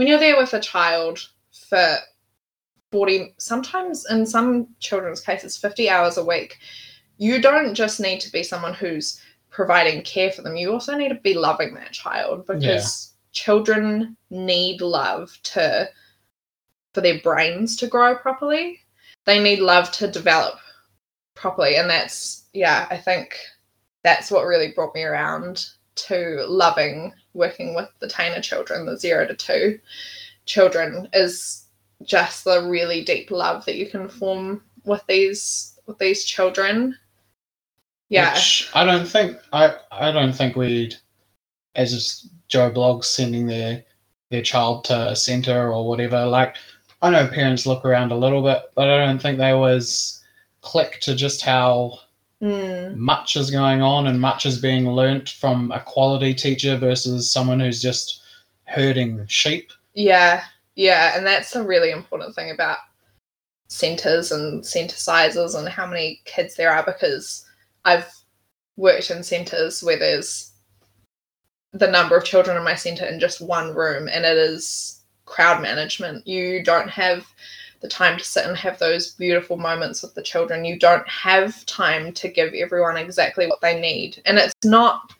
when 0.00 0.08
you're 0.08 0.18
there 0.18 0.38
with 0.38 0.54
a 0.54 0.60
child 0.60 1.28
for 1.52 1.96
40 2.90 3.34
sometimes 3.36 4.06
in 4.08 4.24
some 4.24 4.66
children's 4.78 5.20
cases 5.20 5.58
50 5.58 5.90
hours 5.90 6.16
a 6.16 6.24
week 6.24 6.56
you 7.18 7.38
don't 7.38 7.74
just 7.74 8.00
need 8.00 8.18
to 8.20 8.32
be 8.32 8.42
someone 8.42 8.72
who's 8.72 9.20
providing 9.50 10.00
care 10.00 10.32
for 10.32 10.40
them. 10.40 10.56
You 10.56 10.72
also 10.72 10.96
need 10.96 11.10
to 11.10 11.16
be 11.16 11.34
loving 11.34 11.74
that 11.74 11.92
child 11.92 12.46
because 12.46 13.12
children 13.32 14.16
need 14.30 14.80
love 14.80 15.38
to 15.42 15.90
for 16.94 17.02
their 17.02 17.20
brains 17.20 17.76
to 17.76 17.86
grow 17.86 18.14
properly. 18.14 18.80
They 19.26 19.38
need 19.38 19.58
love 19.58 19.92
to 19.92 20.10
develop 20.10 20.54
properly. 21.34 21.76
And 21.76 21.90
that's 21.90 22.48
yeah 22.54 22.86
i 22.90 22.96
think 22.96 23.38
that's 24.02 24.30
what 24.30 24.46
really 24.46 24.72
brought 24.72 24.94
me 24.94 25.02
around 25.02 25.66
to 25.96 26.44
loving 26.46 27.12
working 27.34 27.74
with 27.74 27.88
the 28.00 28.06
teina 28.06 28.42
children 28.42 28.86
the 28.86 28.98
0 28.98 29.26
to 29.26 29.34
2 29.34 29.78
children 30.46 31.08
is 31.12 31.66
just 32.04 32.44
the 32.44 32.62
really 32.68 33.04
deep 33.04 33.30
love 33.30 33.64
that 33.64 33.76
you 33.76 33.86
can 33.86 34.08
form 34.08 34.62
with 34.84 35.04
these 35.06 35.78
with 35.86 35.98
these 35.98 36.24
children 36.24 36.96
yeah 38.08 38.34
Which 38.34 38.70
I 38.74 38.84
don't 38.84 39.06
think 39.06 39.36
I 39.52 39.76
I 39.90 40.10
don't 40.10 40.32
think 40.32 40.56
we'd 40.56 40.96
as 41.76 42.28
Joe 42.48 42.70
Bloggs 42.70 43.04
sending 43.04 43.46
their 43.46 43.84
their 44.30 44.42
child 44.42 44.84
to 44.84 45.10
a 45.10 45.16
centre 45.16 45.72
or 45.72 45.88
whatever. 45.88 46.24
Like 46.26 46.56
I 47.02 47.10
know 47.10 47.26
parents 47.26 47.66
look 47.66 47.84
around 47.84 48.12
a 48.12 48.16
little 48.16 48.42
bit, 48.42 48.62
but 48.74 48.88
I 48.88 49.04
don't 49.04 49.20
think 49.20 49.38
they 49.38 49.50
always 49.50 50.22
click 50.60 51.00
to 51.00 51.14
just 51.14 51.42
how 51.42 51.98
Mm. 52.42 52.96
much 52.96 53.36
is 53.36 53.50
going 53.50 53.82
on 53.82 54.06
and 54.06 54.18
much 54.18 54.46
is 54.46 54.58
being 54.58 54.90
learnt 54.90 55.28
from 55.28 55.70
a 55.72 55.80
quality 55.80 56.32
teacher 56.32 56.74
versus 56.78 57.30
someone 57.30 57.60
who's 57.60 57.82
just 57.82 58.22
herding 58.64 59.26
sheep. 59.26 59.70
Yeah, 59.92 60.44
yeah, 60.74 61.16
and 61.16 61.26
that's 61.26 61.54
a 61.54 61.62
really 61.62 61.90
important 61.90 62.34
thing 62.34 62.50
about 62.50 62.78
centers 63.68 64.32
and 64.32 64.64
center 64.64 64.96
sizes 64.96 65.54
and 65.54 65.68
how 65.68 65.86
many 65.86 66.22
kids 66.24 66.56
there 66.56 66.72
are 66.72 66.82
because 66.82 67.46
I've 67.84 68.10
worked 68.76 69.10
in 69.10 69.22
centers 69.22 69.82
where 69.82 69.98
there's 69.98 70.52
the 71.72 71.90
number 71.90 72.16
of 72.16 72.24
children 72.24 72.56
in 72.56 72.64
my 72.64 72.74
center 72.74 73.04
in 73.04 73.20
just 73.20 73.40
one 73.40 73.74
room 73.74 74.08
and 74.08 74.24
it 74.24 74.36
is 74.36 75.02
crowd 75.26 75.62
management. 75.62 76.26
You 76.26 76.64
don't 76.64 76.88
have 76.88 77.26
the 77.80 77.88
time 77.88 78.18
to 78.18 78.24
sit 78.24 78.46
and 78.46 78.56
have 78.56 78.78
those 78.78 79.12
beautiful 79.12 79.56
moments 79.56 80.02
with 80.02 80.14
the 80.14 80.22
children. 80.22 80.64
You 80.64 80.78
don't 80.78 81.08
have 81.08 81.64
time 81.66 82.12
to 82.12 82.28
give 82.28 82.52
everyone 82.54 82.96
exactly 82.96 83.46
what 83.46 83.60
they 83.60 83.80
need. 83.80 84.20
And 84.26 84.38
it's 84.38 84.54
not 84.64 85.12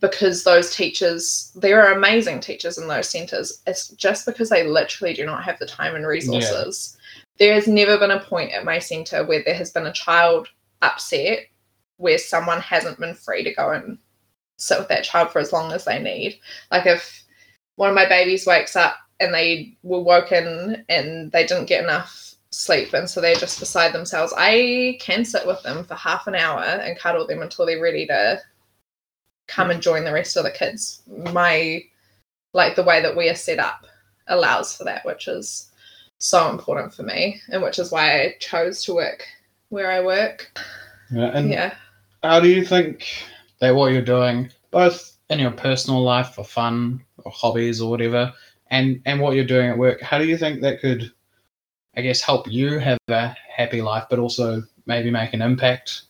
because 0.00 0.44
those 0.44 0.74
teachers 0.74 1.52
there 1.54 1.84
are 1.84 1.92
amazing 1.92 2.40
teachers 2.40 2.78
in 2.78 2.88
those 2.88 3.08
centers 3.08 3.60
it's 3.66 3.88
just 3.88 4.24
because 4.24 4.48
they 4.48 4.66
literally 4.66 5.12
do 5.12 5.26
not 5.26 5.42
have 5.42 5.58
the 5.58 5.66
time 5.66 5.94
and 5.94 6.06
resources 6.06 6.96
there 7.38 7.54
has 7.54 7.66
never 7.66 7.98
been 7.98 8.12
a 8.12 8.20
point 8.20 8.52
at 8.52 8.64
my 8.64 8.78
center 8.78 9.24
where 9.24 9.42
there 9.44 9.54
has 9.54 9.72
been 9.72 9.86
a 9.86 9.92
child 9.92 10.48
upset 10.82 11.40
where 11.96 12.18
someone 12.18 12.60
hasn't 12.60 12.98
been 12.98 13.14
free 13.14 13.44
to 13.44 13.52
go 13.52 13.72
and 13.72 13.98
sit 14.56 14.78
with 14.78 14.88
that 14.88 15.04
child 15.04 15.30
for 15.30 15.38
as 15.38 15.52
long 15.52 15.72
as 15.72 15.84
they 15.84 16.00
need 16.00 16.38
like 16.70 16.86
if 16.86 17.24
one 17.76 17.88
of 17.88 17.94
my 17.94 18.08
babies 18.08 18.46
wakes 18.46 18.76
up 18.76 18.96
and 19.20 19.32
they 19.34 19.76
were 19.82 20.00
woken 20.00 20.84
and 20.88 21.30
they 21.32 21.46
didn't 21.46 21.66
get 21.66 21.84
enough 21.84 22.34
sleep 22.50 22.92
and 22.94 23.08
so 23.08 23.20
they're 23.20 23.36
just 23.36 23.60
beside 23.60 23.92
themselves 23.92 24.34
i 24.36 24.98
can 25.00 25.24
sit 25.24 25.46
with 25.46 25.62
them 25.62 25.84
for 25.84 25.94
half 25.94 26.26
an 26.26 26.34
hour 26.34 26.60
and 26.60 26.98
cuddle 26.98 27.26
them 27.26 27.42
until 27.42 27.64
they're 27.64 27.80
ready 27.80 28.06
to 28.06 28.40
come 29.50 29.70
and 29.70 29.82
join 29.82 30.04
the 30.04 30.12
rest 30.12 30.36
of 30.36 30.44
the 30.44 30.50
kids. 30.50 31.02
My 31.32 31.82
like 32.54 32.76
the 32.76 32.82
way 32.82 33.02
that 33.02 33.16
we 33.16 33.28
are 33.28 33.34
set 33.34 33.58
up 33.58 33.86
allows 34.28 34.76
for 34.76 34.84
that, 34.84 35.04
which 35.04 35.28
is 35.28 35.70
so 36.18 36.48
important 36.50 36.94
for 36.94 37.02
me, 37.02 37.40
and 37.50 37.62
which 37.62 37.78
is 37.78 37.92
why 37.92 38.22
I 38.22 38.34
chose 38.40 38.82
to 38.84 38.94
work 38.94 39.26
where 39.68 39.90
I 39.90 40.00
work. 40.00 40.58
Yeah, 41.10 41.30
and 41.34 41.50
yeah. 41.50 41.74
how 42.22 42.40
do 42.40 42.48
you 42.48 42.64
think 42.64 43.06
that 43.60 43.74
what 43.74 43.92
you're 43.92 44.02
doing, 44.02 44.50
both 44.70 45.16
in 45.28 45.38
your 45.38 45.52
personal 45.52 46.02
life 46.02 46.30
for 46.30 46.44
fun 46.44 47.04
or 47.18 47.32
hobbies 47.32 47.80
or 47.80 47.90
whatever, 47.90 48.32
and 48.70 49.00
and 49.04 49.20
what 49.20 49.34
you're 49.34 49.44
doing 49.44 49.68
at 49.68 49.78
work, 49.78 50.00
how 50.00 50.18
do 50.18 50.24
you 50.26 50.36
think 50.36 50.60
that 50.62 50.80
could, 50.80 51.12
I 51.96 52.00
guess, 52.02 52.20
help 52.20 52.50
you 52.50 52.78
have 52.78 52.98
a 53.08 53.36
happy 53.54 53.82
life, 53.82 54.04
but 54.08 54.18
also 54.18 54.62
maybe 54.86 55.10
make 55.10 55.32
an 55.34 55.42
impact? 55.42 56.02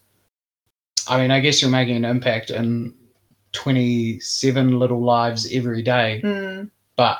I 1.09 1.18
mean, 1.18 1.31
I 1.31 1.40
guess 1.40 1.61
you're 1.61 1.70
making 1.70 1.96
an 1.96 2.05
impact 2.05 2.51
in 2.51 2.94
27 3.53 4.79
little 4.79 5.03
lives 5.03 5.49
every 5.53 5.83
day, 5.83 6.20
Mm. 6.23 6.70
but 6.96 7.18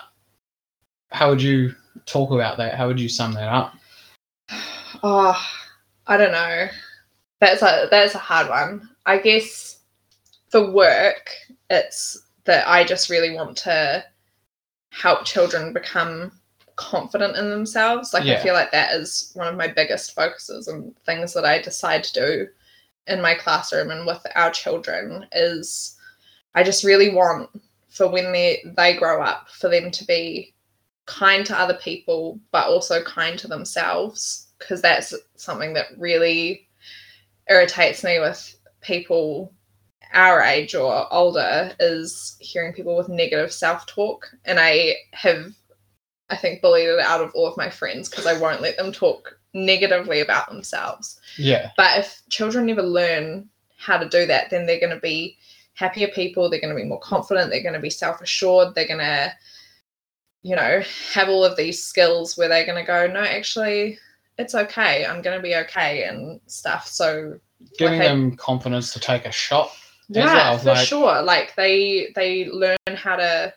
how 1.11 1.29
would 1.31 1.43
you 1.43 1.75
talk 2.07 2.31
about 2.31 2.57
that? 2.59 2.75
How 2.75 2.87
would 2.87 3.01
you 3.01 3.09
sum 3.09 3.33
that 3.33 3.49
up? 3.49 3.75
Oh, 5.03 5.37
I 6.07 6.17
don't 6.17 6.33
know. 6.33 6.69
That's 7.41 7.63
a 7.63 7.89
that's 7.91 8.15
a 8.15 8.19
hard 8.19 8.49
one. 8.49 8.89
I 9.07 9.19
guess 9.19 9.79
for 10.51 10.71
work, 10.71 11.31
it's 11.71 12.23
that 12.45 12.69
I 12.69 12.85
just 12.85 13.09
really 13.09 13.35
want 13.35 13.57
to 13.59 14.05
help 14.91 15.25
children 15.25 15.73
become 15.73 16.33
confident 16.77 17.37
in 17.37 17.51
themselves. 17.51 18.15
Like 18.15 18.25
I 18.25 18.43
feel 18.43 18.55
like 18.55 18.73
that 18.73 18.95
is 18.95 19.33
one 19.35 19.49
of 19.49 19.57
my 19.57 19.69
biggest 19.69 20.15
focuses 20.15 20.69
and 20.69 20.97
things 21.05 21.33
that 21.35 21.45
I 21.45 21.61
decide 21.61 22.05
to 22.05 22.13
do 22.13 22.49
in 23.07 23.21
my 23.21 23.35
classroom 23.35 23.91
and 23.91 24.07
with 24.07 24.25
our 24.35 24.51
children 24.51 25.27
is 25.33 25.97
I 26.55 26.63
just 26.63 26.85
really 26.85 27.15
want 27.15 27.51
for 27.89 28.09
when 28.09 28.33
they 28.33 28.63
they 28.77 28.97
grow 28.97 29.23
up 29.23 29.49
for 29.51 29.69
them 29.69 29.91
to 29.91 30.05
be 30.05 30.55
kind 31.07 31.45
to 31.47 31.59
other 31.59 31.75
people 31.75 32.39
but 32.53 32.69
also 32.69 33.03
kind 33.03 33.39
to 33.39 33.49
themselves 33.49 34.49
because 34.59 34.81
that's 34.81 35.13
something 35.35 35.73
that 35.75 35.87
really 35.97 36.69
irritates 37.49 38.05
me 38.05 38.21
with 38.21 38.57
people 38.81 39.53
our 40.13 40.43
age 40.43 40.75
or 40.75 41.13
older 41.13 41.75
is 41.79 42.37
hearing 42.41 42.73
people 42.73 42.97
with 42.97 43.09
negative 43.09 43.53
self-talk 43.53 44.27
and 44.45 44.59
i 44.59 44.95
have 45.13 45.53
i 46.31 46.37
think 46.37 46.61
bullied 46.61 46.89
it 46.89 46.99
out 47.01 47.21
of 47.21 47.33
all 47.35 47.47
of 47.47 47.57
my 47.57 47.71
friends 47.71 48.09
because 48.09 48.27
i 48.27 48.39
won't 48.39 48.63
let 48.63 48.77
them 48.77 48.93
talk 48.93 49.39
negatively 49.53 50.21
about 50.21 50.49
themselves 50.49 51.21
Yeah, 51.37 51.71
but 51.77 51.99
if 51.99 52.23
children 52.29 52.67
never 52.67 52.83
learn 52.83 53.49
how 53.81 53.97
to 53.97 54.09
do 54.09 54.27
that, 54.27 54.51
then 54.51 54.67
they're 54.67 54.79
going 54.79 54.95
to 54.95 55.01
be 55.01 55.39
happier 55.75 56.09
people. 56.09 56.49
They're 56.49 56.61
going 56.61 56.75
to 56.75 56.81
be 56.81 56.89
more 56.89 57.01
confident. 57.01 57.51
They're 57.51 57.63
going 57.63 57.75
to 57.75 57.81
be 57.81 57.91
self 57.91 58.21
assured. 58.21 58.75
They're 58.75 58.87
going 58.87 59.01
to, 59.01 59.33
you 60.43 60.55
know, 60.55 60.83
have 61.13 61.29
all 61.29 61.45
of 61.45 61.57
these 61.57 61.83
skills 61.83 62.37
where 62.37 62.49
they're 62.49 62.67
going 62.67 62.83
to 62.83 62.87
go, 62.87 63.07
no, 63.07 63.21
actually, 63.21 63.99
it's 64.39 64.55
okay. 64.55 65.07
I'm 65.07 65.23
going 65.23 65.39
to 65.39 65.43
be 65.43 65.57
okay 65.57 66.05
and 66.05 66.41
stuff. 66.47 66.87
So 66.87 67.39
giving 67.79 67.99
Like 67.99 68.09
them 68.09 68.37
confidence 68.37 68.93
to 68.93 69.01
take 69.01 69.25
a 69.25 69.33
shot. 69.33 69.73
Yeah 70.11 70.51
well, 70.51 70.59
for 70.59 70.65
like- 70.67 70.87
sure. 70.87 71.23
Like 71.23 71.55
they 71.57 72.13
they 72.15 72.47
learn 72.51 72.77
how 72.97 73.17
to 73.17 73.55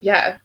yeah 0.00 0.38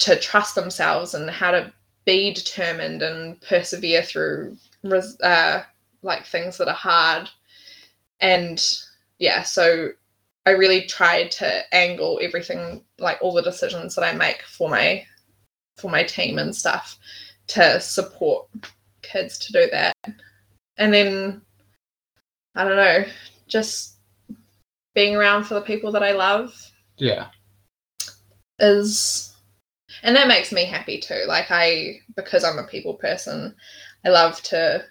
to 0.00 0.16
trust 0.16 0.54
themselves 0.54 1.14
and 1.14 1.30
how 1.30 1.50
to 1.52 1.72
be 2.04 2.32
determined 2.34 3.02
and 3.02 3.40
persevere 3.42 4.02
through 4.02 4.56
res- 4.82 5.20
uh, 5.20 5.62
like 6.02 6.24
things 6.26 6.58
that 6.58 6.68
are 6.68 6.74
hard. 6.74 7.28
And 8.20 8.62
yeah 9.22 9.42
so 9.42 9.90
i 10.46 10.50
really 10.50 10.82
tried 10.82 11.30
to 11.30 11.62
angle 11.72 12.18
everything 12.20 12.82
like 12.98 13.16
all 13.22 13.32
the 13.32 13.40
decisions 13.40 13.94
that 13.94 14.02
i 14.02 14.12
make 14.12 14.42
for 14.42 14.68
my 14.68 15.06
for 15.76 15.88
my 15.88 16.02
team 16.02 16.38
and 16.38 16.54
stuff 16.54 16.98
to 17.46 17.80
support 17.80 18.48
kids 19.02 19.38
to 19.38 19.52
do 19.52 19.68
that. 19.70 19.94
And 20.76 20.92
then 20.92 21.40
i 22.56 22.64
don't 22.64 22.76
know 22.76 23.04
just 23.52 23.96
being 24.94 25.14
around 25.14 25.44
for 25.44 25.54
the 25.54 25.60
people 25.60 25.92
that 25.92 26.02
I 26.02 26.12
love 26.12 26.54
Yeah. 26.96 27.28
is 28.58 29.34
and 30.02 30.16
that 30.16 30.26
makes 30.26 30.52
me 30.52 30.64
happy 30.64 30.98
too. 30.98 31.24
Like 31.26 31.50
I 31.50 32.00
because 32.16 32.44
I'm 32.44 32.58
a 32.58 32.66
people 32.66 32.94
person, 32.94 33.54
I 34.04 34.08
love 34.08 34.42
to 34.44 34.84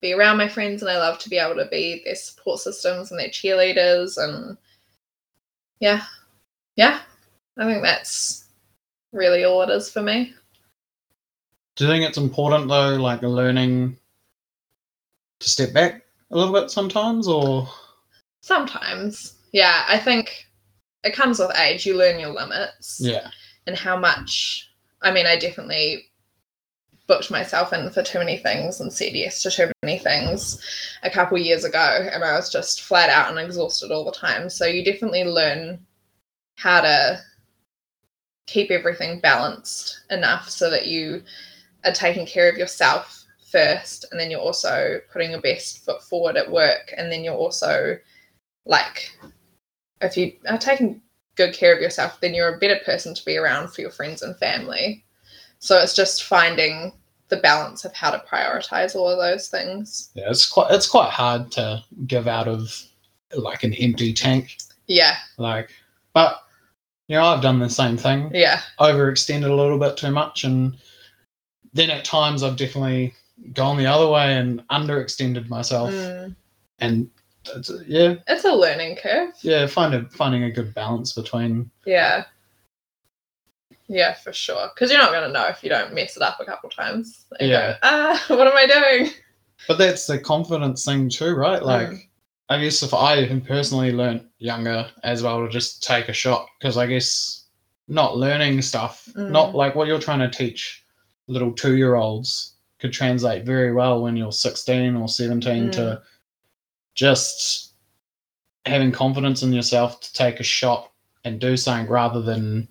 be 0.00 0.12
around 0.14 0.38
my 0.38 0.48
friends 0.48 0.82
and 0.82 0.90
I 0.90 0.98
love 0.98 1.18
to 1.20 1.28
be 1.28 1.38
able 1.38 1.56
to 1.56 1.68
be 1.70 2.02
their 2.04 2.14
support 2.14 2.60
systems 2.60 3.10
and 3.10 3.20
their 3.20 3.28
cheerleaders 3.28 4.16
and 4.16 4.56
yeah. 5.80 6.02
Yeah. 6.76 7.00
I 7.58 7.64
think 7.64 7.82
that's 7.82 8.44
really 9.12 9.44
all 9.44 9.62
it 9.62 9.70
is 9.70 9.90
for 9.90 10.02
me. 10.02 10.34
Do 11.76 11.84
you 11.84 11.90
think 11.90 12.04
it's 12.04 12.18
important 12.18 12.68
though, 12.68 12.96
like 12.96 13.22
learning 13.22 13.96
to 15.40 15.48
step 15.48 15.72
back 15.72 16.02
a 16.30 16.36
little 16.36 16.52
bit 16.52 16.70
sometimes, 16.70 17.28
or 17.28 17.68
Sometimes. 18.40 19.34
Yeah, 19.52 19.84
I 19.88 19.98
think 19.98 20.46
it 21.04 21.14
comes 21.14 21.38
with 21.38 21.56
age. 21.58 21.86
You 21.86 21.96
learn 21.96 22.20
your 22.20 22.30
limits. 22.32 22.98
yeah, 23.00 23.30
and 23.66 23.76
how 23.76 23.98
much 23.98 24.68
I 25.02 25.12
mean, 25.12 25.26
I 25.26 25.36
definitely 25.38 26.04
booked 27.06 27.30
myself 27.30 27.72
in 27.72 27.88
for 27.90 28.02
too 28.02 28.18
many 28.18 28.36
things 28.36 28.80
and 28.80 28.92
said 28.92 29.14
yes 29.14 29.42
to 29.42 29.50
too 29.50 29.72
many 29.82 29.98
things 29.98 30.62
a 31.02 31.10
couple 31.10 31.38
years 31.38 31.64
ago 31.64 32.08
and 32.12 32.22
I 32.22 32.34
was 32.34 32.52
just 32.52 32.82
flat 32.82 33.08
out 33.08 33.30
and 33.30 33.38
exhausted 33.38 33.90
all 33.90 34.04
the 34.04 34.12
time. 34.12 34.50
So 34.50 34.66
you 34.66 34.84
definitely 34.84 35.24
learn 35.24 35.78
how 36.56 36.82
to 36.82 37.20
keep 38.46 38.70
everything 38.70 39.20
balanced 39.20 40.00
enough 40.10 40.50
so 40.50 40.68
that 40.68 40.86
you 40.86 41.22
are 41.84 41.92
taking 41.92 42.26
care 42.26 42.50
of 42.50 42.58
yourself 42.58 43.24
first 43.50 44.04
and 44.10 44.20
then 44.20 44.30
you're 44.30 44.40
also 44.40 45.00
putting 45.10 45.30
your 45.30 45.40
best 45.40 45.84
foot 45.84 46.02
forward 46.02 46.36
at 46.36 46.50
work 46.50 46.92
and 46.96 47.10
then 47.10 47.24
you're 47.24 47.34
also 47.34 47.96
like 48.68 49.18
if 50.00 50.16
you 50.16 50.32
are 50.48 50.58
taking 50.58 51.02
good 51.34 51.52
care 51.54 51.74
of 51.74 51.80
yourself, 51.82 52.20
then 52.20 52.34
you're 52.34 52.54
a 52.54 52.58
better 52.58 52.78
person 52.84 53.14
to 53.14 53.24
be 53.24 53.36
around 53.36 53.68
for 53.72 53.80
your 53.80 53.90
friends 53.90 54.22
and 54.22 54.36
family. 54.36 55.04
So 55.58 55.76
it's 55.78 55.94
just 55.96 56.22
finding 56.24 56.92
the 57.30 57.38
balance 57.38 57.84
of 57.84 57.92
how 57.92 58.10
to 58.12 58.22
prioritize 58.30 58.94
all 58.94 59.08
of 59.08 59.18
those 59.18 59.48
things. 59.48 60.10
yeah, 60.14 60.30
it's 60.30 60.46
quite 60.46 60.70
it's 60.70 60.88
quite 60.88 61.10
hard 61.10 61.50
to 61.52 61.82
give 62.06 62.28
out 62.28 62.46
of 62.48 62.72
like 63.36 63.64
an 63.64 63.74
empty 63.74 64.12
tank, 64.12 64.56
Yeah, 64.86 65.16
like. 65.36 65.70
But 66.14 66.40
you 67.08 67.16
know, 67.16 67.24
I've 67.24 67.42
done 67.42 67.58
the 67.58 67.68
same 67.70 67.96
thing. 67.96 68.30
yeah, 68.34 68.60
overextended 68.78 69.50
a 69.50 69.54
little 69.54 69.78
bit 69.78 69.96
too 69.96 70.10
much 70.10 70.44
and 70.44 70.76
then 71.74 71.90
at 71.90 72.04
times 72.04 72.42
I've 72.42 72.56
definitely 72.56 73.14
gone 73.52 73.76
the 73.76 73.86
other 73.86 74.08
way 74.08 74.34
and 74.36 74.66
underextended 74.68 75.48
myself 75.48 75.90
Mm. 75.92 76.34
and 76.80 77.10
it's, 77.56 77.70
a, 77.70 77.78
yeah 77.86 78.14
it's 78.26 78.44
a 78.44 78.52
learning 78.52 78.96
curve. 78.96 79.30
yeah 79.42 79.66
find 79.66 79.94
a, 79.94 80.04
finding 80.10 80.44
a 80.44 80.50
good 80.50 80.72
balance 80.74 81.12
between 81.12 81.70
Yeah, 81.86 82.24
yeah, 83.88 84.14
for 84.14 84.32
sure. 84.32 84.70
Because 84.74 84.90
you're 84.90 85.00
not 85.00 85.12
going 85.12 85.26
to 85.26 85.32
know 85.32 85.46
if 85.46 85.62
you 85.64 85.70
don't 85.70 85.94
mess 85.94 86.16
it 86.16 86.22
up 86.22 86.38
a 86.40 86.44
couple 86.44 86.68
times. 86.68 87.24
Yeah. 87.40 87.72
Go, 87.72 87.78
ah, 87.84 88.24
what 88.28 88.46
am 88.46 88.56
I 88.56 88.66
doing? 88.66 89.12
but 89.66 89.76
that's 89.78 90.06
the 90.06 90.18
confidence 90.18 90.84
thing 90.84 91.08
too 91.08 91.34
right 91.34 91.62
like 91.64 91.88
Mm. 91.88 91.98
I 92.48 92.60
guess 92.62 92.82
if 92.82 92.94
I 92.94 93.26
personally 93.40 93.92
learnt 93.92 94.22
younger 94.38 94.88
as 95.02 95.22
well 95.22 95.44
to 95.44 95.48
just 95.50 95.82
take 95.82 96.08
a 96.08 96.12
shot 96.12 96.46
because 96.58 96.76
I 96.78 96.86
guess 96.86 97.46
not 97.88 98.16
learning 98.16 98.62
stuff 98.62 99.08
Mm. 99.16 99.30
not 99.30 99.54
like 99.56 99.74
what 99.74 99.88
you're 99.88 99.98
trying 99.98 100.20
to 100.20 100.30
teach 100.30 100.84
little 101.26 101.52
two 101.52 101.76
year 101.76 101.96
olds 101.96 102.54
could 102.78 102.92
translate 102.92 103.44
very 103.44 103.72
well 103.72 104.00
when 104.00 104.16
you're 104.16 104.30
16 104.32 104.94
or 104.94 105.08
17 105.08 105.70
to 105.72 105.80
Mm. 105.80 106.02
Just 106.98 107.74
having 108.66 108.90
confidence 108.90 109.44
in 109.44 109.52
yourself 109.52 110.00
to 110.00 110.12
take 110.12 110.40
a 110.40 110.42
shot 110.42 110.90
and 111.24 111.40
do 111.40 111.56
something 111.56 111.86
rather 111.88 112.20
than 112.20 112.66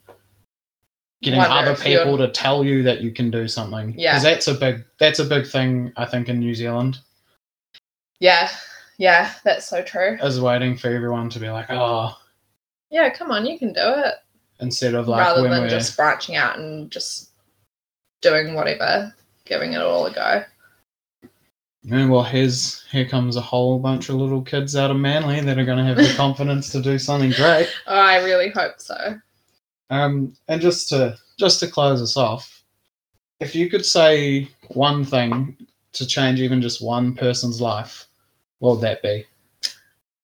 getting 1.24 1.40
Wonder 1.40 1.56
other 1.56 1.72
if 1.72 1.86
you're- 1.86 2.04
people 2.04 2.18
to 2.18 2.28
tell 2.28 2.62
you 2.66 2.84
that 2.84 3.00
you 3.00 3.12
can 3.14 3.32
do 3.32 3.48
something. 3.48 3.98
Yeah. 3.98 4.12
Because 4.12 4.24
that's 4.24 4.48
a 4.50 4.54
big 4.54 4.84
that's 5.00 5.20
a 5.20 5.24
big 5.26 5.48
thing 5.48 5.94
I 5.96 6.04
think 6.06 6.28
in 6.28 6.40
New 6.40 6.54
Zealand. 6.54 7.00
Yeah, 8.20 8.50
yeah, 8.98 9.32
that's 9.46 9.66
so 9.66 9.82
true. 9.82 10.18
Is 10.22 10.42
waiting 10.42 10.76
for 10.76 10.90
everyone 10.90 11.30
to 11.30 11.40
be 11.40 11.50
like, 11.50 11.68
oh, 11.70 12.18
Yeah, 12.90 13.10
come 13.10 13.32
on, 13.32 13.46
you 13.46 13.58
can 13.58 13.72
do 13.72 13.80
it. 13.82 14.16
instead 14.60 14.94
of 14.94 15.08
like 15.08 15.22
Rather 15.22 15.44
than 15.44 15.52
we're 15.52 15.70
just 15.70 15.96
branching 15.96 16.36
out 16.36 16.60
and 16.60 16.92
just 16.92 17.30
doing 18.22 18.56
whatever, 18.56 19.14
giving 19.46 19.72
it 19.74 19.82
all 19.82 20.06
a 20.06 20.14
go. 20.14 20.44
Yeah, 21.88 22.06
well, 22.10 22.24
here's 22.24 22.84
here 22.92 23.08
comes 23.08 23.38
a 23.38 23.42
whole 23.42 23.80
bunch 23.80 24.10
of 24.10 24.16
little 24.16 24.42
kids 24.42 24.76
out 24.76 24.92
of 24.92 24.98
Manly 24.98 25.40
that 25.40 25.58
are 25.58 25.64
going 25.64 25.78
to 25.78 25.86
have 25.86 25.96
the 25.96 26.14
confidence 26.18 26.70
to 26.74 26.82
do 26.82 27.00
something 27.00 27.32
great. 27.32 27.74
Oh, 27.88 27.98
I 27.98 28.22
really 28.26 28.50
hope 28.50 28.82
so. 28.82 29.18
Um, 29.90 30.34
and 30.50 30.60
just 30.60 30.90
to 30.90 31.18
just 31.40 31.62
to 31.62 31.68
close 31.68 32.02
us 32.02 32.18
off, 32.18 32.62
if 33.40 33.56
you 33.56 33.70
could 33.70 33.86
say 33.86 34.50
one 34.74 35.06
thing 35.06 35.56
to 35.94 36.06
change 36.06 36.42
even 36.42 36.62
just 36.62 36.84
one 36.84 37.16
person's 37.16 37.62
life, 37.62 38.08
what 38.60 38.76
would 38.76 38.82
that 38.82 39.02
be? 39.02 39.26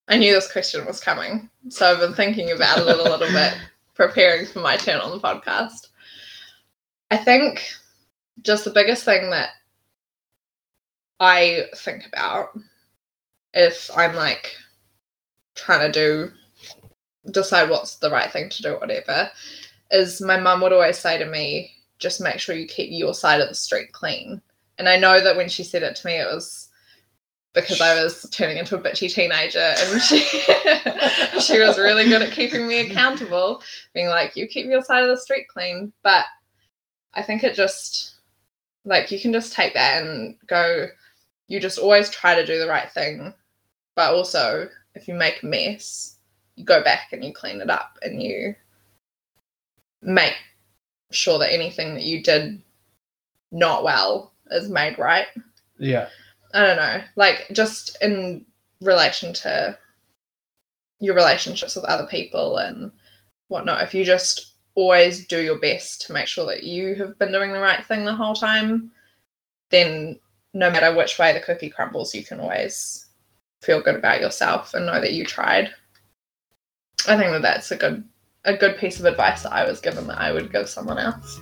I 0.10 0.18
knew 0.18 0.34
this 0.34 0.52
question 0.52 0.86
was 0.86 1.00
coming, 1.00 1.50
so 1.70 1.90
I've 1.90 2.00
been 2.00 2.14
thinking 2.14 2.52
about 2.52 2.80
it 2.80 2.88
a 2.88 3.04
little 3.04 3.20
bit, 3.20 3.58
preparing 3.94 4.48
for 4.48 4.60
my 4.60 4.76
turn 4.76 5.00
on 5.00 5.12
the 5.12 5.26
podcast. 5.26 5.88
I 7.10 7.16
think 7.16 7.64
just 8.42 8.66
the 8.66 8.72
biggest 8.72 9.06
thing 9.06 9.30
that 9.30 9.52
I 11.24 11.68
think 11.78 12.06
about 12.06 12.50
if 13.54 13.90
I'm 13.96 14.14
like 14.14 14.58
trying 15.56 15.90
to 15.90 15.92
do 15.92 16.32
decide 17.32 17.70
what's 17.70 17.96
the 17.96 18.12
right 18.12 18.30
thing 18.30 18.50
to 18.50 18.62
do, 18.62 18.74
whatever, 18.74 19.30
is 19.90 20.20
my 20.20 20.38
mum 20.38 20.60
would 20.62 20.74
always 20.74 21.00
say 21.00 21.18
to 21.18 21.26
me, 21.26 21.72
just 21.98 22.20
make 22.20 22.40
sure 22.40 22.56
you 22.56 22.68
keep 22.68 22.90
your 22.92 23.14
side 23.14 23.40
of 23.40 23.48
the 23.48 23.56
street 23.56 23.94
clean. 23.94 24.42
And 24.78 24.90
I 24.90 24.98
know 24.98 25.22
that 25.22 25.38
when 25.38 25.48
she 25.48 25.64
said 25.64 25.82
it 25.82 25.96
to 25.96 26.08
me, 26.08 26.16
it 26.16 26.26
was 26.26 26.68
because 27.54 27.80
I 27.80 28.04
was 28.04 28.30
turning 28.32 28.58
into 28.58 28.76
a 28.76 28.82
bitchy 28.82 29.10
teenager 29.10 29.60
and 29.60 30.02
she 30.02 30.20
she 31.40 31.60
was 31.62 31.78
really 31.78 32.04
good 32.04 32.22
at 32.22 32.34
keeping 32.34 32.68
me 32.68 32.80
accountable, 32.80 33.64
being 33.94 34.08
like, 34.08 34.36
you 34.36 34.46
keep 34.46 34.66
your 34.66 34.84
side 34.84 35.04
of 35.04 35.10
the 35.10 35.22
street 35.22 35.48
clean. 35.48 35.94
But 36.04 36.26
I 37.14 37.22
think 37.22 37.46
it 37.46 37.56
just 37.56 38.16
like 38.84 39.10
you 39.10 39.22
can 39.22 39.32
just 39.32 39.54
take 39.54 39.74
that 39.76 40.04
and 40.04 40.36
go, 40.48 40.88
you 41.54 41.60
just 41.60 41.78
always 41.78 42.10
try 42.10 42.34
to 42.34 42.46
do 42.46 42.58
the 42.58 42.68
right 42.68 42.90
thing. 42.90 43.32
But 43.96 44.16
also 44.16 44.68
if 44.96 45.08
you 45.08 45.14
make 45.14 45.44
a 45.44 45.46
mess, 45.46 46.18
you 46.56 46.66
go 46.66 46.84
back 46.84 47.14
and 47.14 47.24
you 47.24 47.32
clean 47.32 47.62
it 47.62 47.70
up 47.70 48.00
and 48.02 48.22
you 48.22 48.56
make 50.02 50.34
sure 51.12 51.38
that 51.38 51.54
anything 51.54 51.94
that 51.94 52.04
you 52.04 52.24
did 52.24 52.60
not 53.52 53.84
well 53.84 54.34
is 54.50 54.68
made 54.68 54.98
right. 54.98 55.28
Yeah, 55.78 56.08
I 56.56 56.66
don't 56.66 56.78
know, 56.78 57.04
like 57.16 57.48
just 57.52 57.98
in 58.02 58.46
relation 58.82 59.32
to 59.34 59.78
your 61.00 61.14
relationships 61.14 61.76
with 61.76 61.86
other 61.86 62.08
people 62.08 62.58
and 62.58 62.92
whatnot, 63.48 63.84
if 63.84 63.94
you 63.94 64.04
just 64.04 64.54
always 64.74 65.28
do 65.28 65.40
your 65.40 65.60
best 65.60 66.08
to 66.08 66.14
make 66.14 66.26
sure 66.26 66.48
that 66.48 66.64
you 66.64 66.96
have 66.96 67.20
been 67.20 67.32
doing 67.32 67.54
the 67.54 67.60
right 67.60 67.86
thing 67.86 68.06
the 68.06 68.16
whole 68.16 68.34
time, 68.34 68.92
then 69.70 70.20
no 70.54 70.70
matter 70.70 70.96
which 70.96 71.18
way 71.18 71.34
the 71.34 71.40
cookie 71.40 71.70
crumbles, 71.70 72.14
you 72.14 72.24
can 72.24 72.40
always 72.40 73.08
feel 73.62 73.82
good 73.82 73.96
about 73.96 74.22
yourself 74.22 74.74
and 74.74 74.86
know 74.86 75.02
that 75.02 75.14
you 75.14 75.26
tried. 75.26 75.74
I 77.08 77.18
think 77.18 77.32
that 77.32 77.42
that's 77.42 77.72
a 77.72 77.76
good 77.76 78.04
a 78.46 78.56
good 78.56 78.78
piece 78.78 79.00
of 79.00 79.06
advice 79.06 79.44
that 79.44 79.54
I 79.54 79.66
was 79.66 79.80
given 79.80 80.06
that 80.08 80.20
I 80.20 80.32
would 80.32 80.52
give 80.52 80.68
someone 80.68 80.98
else. 80.98 81.40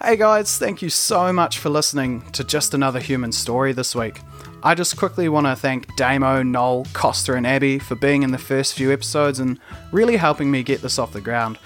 Hey 0.00 0.16
guys, 0.16 0.58
thank 0.58 0.82
you 0.82 0.88
so 0.88 1.32
much 1.32 1.58
for 1.58 1.68
listening 1.68 2.22
to 2.32 2.44
Just 2.44 2.74
Another 2.74 2.98
Human 2.98 3.30
Story 3.30 3.72
this 3.72 3.94
week. 3.94 4.20
I 4.62 4.74
just 4.74 4.96
quickly 4.96 5.28
want 5.28 5.46
to 5.46 5.54
thank 5.54 5.94
Damo, 5.96 6.42
Noel, 6.42 6.86
Costa, 6.94 7.34
and 7.34 7.46
Abbie 7.46 7.78
for 7.78 7.94
being 7.94 8.22
in 8.22 8.30
the 8.30 8.38
first 8.38 8.74
few 8.74 8.90
episodes 8.90 9.38
and 9.38 9.60
really 9.92 10.16
helping 10.16 10.50
me 10.50 10.62
get 10.62 10.80
this 10.80 10.98
off 10.98 11.12
the 11.12 11.20
ground. 11.20 11.58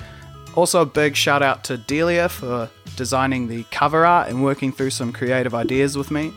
Also, 0.59 0.83
a 0.83 0.85
big 0.85 1.15
shout 1.15 1.41
out 1.41 1.63
to 1.63 1.77
Delia 1.77 2.29
for 2.29 2.69
designing 2.97 3.47
the 3.47 3.63
cover 3.71 4.05
art 4.05 4.29
and 4.29 4.43
working 4.43 4.73
through 4.73 4.91
some 4.91 5.13
creative 5.13 5.55
ideas 5.55 5.97
with 5.97 6.11
me. 6.11 6.33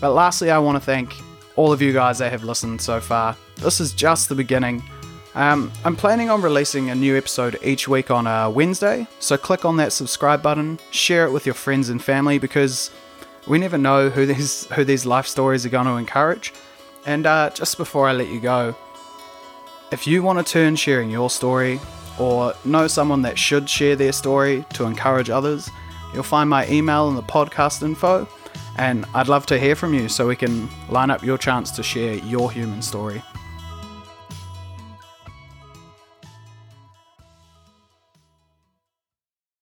But 0.00 0.14
lastly, 0.14 0.50
I 0.50 0.58
want 0.58 0.74
to 0.74 0.84
thank 0.84 1.14
all 1.54 1.72
of 1.72 1.80
you 1.80 1.92
guys 1.92 2.18
that 2.18 2.32
have 2.32 2.42
listened 2.42 2.80
so 2.80 3.00
far. 3.00 3.36
This 3.58 3.78
is 3.78 3.92
just 3.92 4.28
the 4.28 4.34
beginning. 4.34 4.82
Um, 5.36 5.70
I'm 5.84 5.94
planning 5.94 6.28
on 6.28 6.42
releasing 6.42 6.90
a 6.90 6.94
new 6.96 7.16
episode 7.16 7.56
each 7.62 7.86
week 7.86 8.10
on 8.10 8.26
a 8.26 8.50
Wednesday, 8.50 9.06
so 9.20 9.36
click 9.36 9.64
on 9.64 9.76
that 9.76 9.92
subscribe 9.92 10.42
button, 10.42 10.80
share 10.90 11.24
it 11.24 11.30
with 11.30 11.46
your 11.46 11.54
friends 11.54 11.88
and 11.88 12.02
family 12.02 12.40
because 12.40 12.90
we 13.46 13.58
never 13.58 13.78
know 13.78 14.10
who 14.10 14.26
these 14.32 14.66
who 14.72 14.82
these 14.82 15.06
life 15.06 15.28
stories 15.28 15.64
are 15.64 15.68
going 15.68 15.86
to 15.86 15.92
encourage. 15.92 16.52
And 17.06 17.26
uh, 17.26 17.50
just 17.50 17.76
before 17.76 18.08
I 18.08 18.12
let 18.12 18.26
you 18.26 18.40
go, 18.40 18.74
if 19.92 20.04
you 20.04 20.24
want 20.24 20.44
to 20.44 20.52
turn 20.52 20.74
sharing 20.74 21.12
your 21.12 21.30
story 21.30 21.78
or 22.18 22.54
know 22.64 22.86
someone 22.86 23.22
that 23.22 23.38
should 23.38 23.68
share 23.68 23.96
their 23.96 24.12
story 24.12 24.64
to 24.74 24.84
encourage 24.84 25.30
others, 25.30 25.70
you'll 26.14 26.22
find 26.22 26.48
my 26.48 26.68
email 26.68 27.08
in 27.08 27.14
the 27.14 27.22
podcast 27.22 27.82
info. 27.82 28.26
And 28.76 29.04
I'd 29.14 29.28
love 29.28 29.46
to 29.46 29.58
hear 29.58 29.74
from 29.74 29.92
you 29.92 30.08
so 30.08 30.26
we 30.26 30.36
can 30.36 30.68
line 30.88 31.10
up 31.10 31.22
your 31.22 31.36
chance 31.36 31.70
to 31.72 31.82
share 31.82 32.14
your 32.14 32.50
human 32.50 32.80
story. 32.80 33.22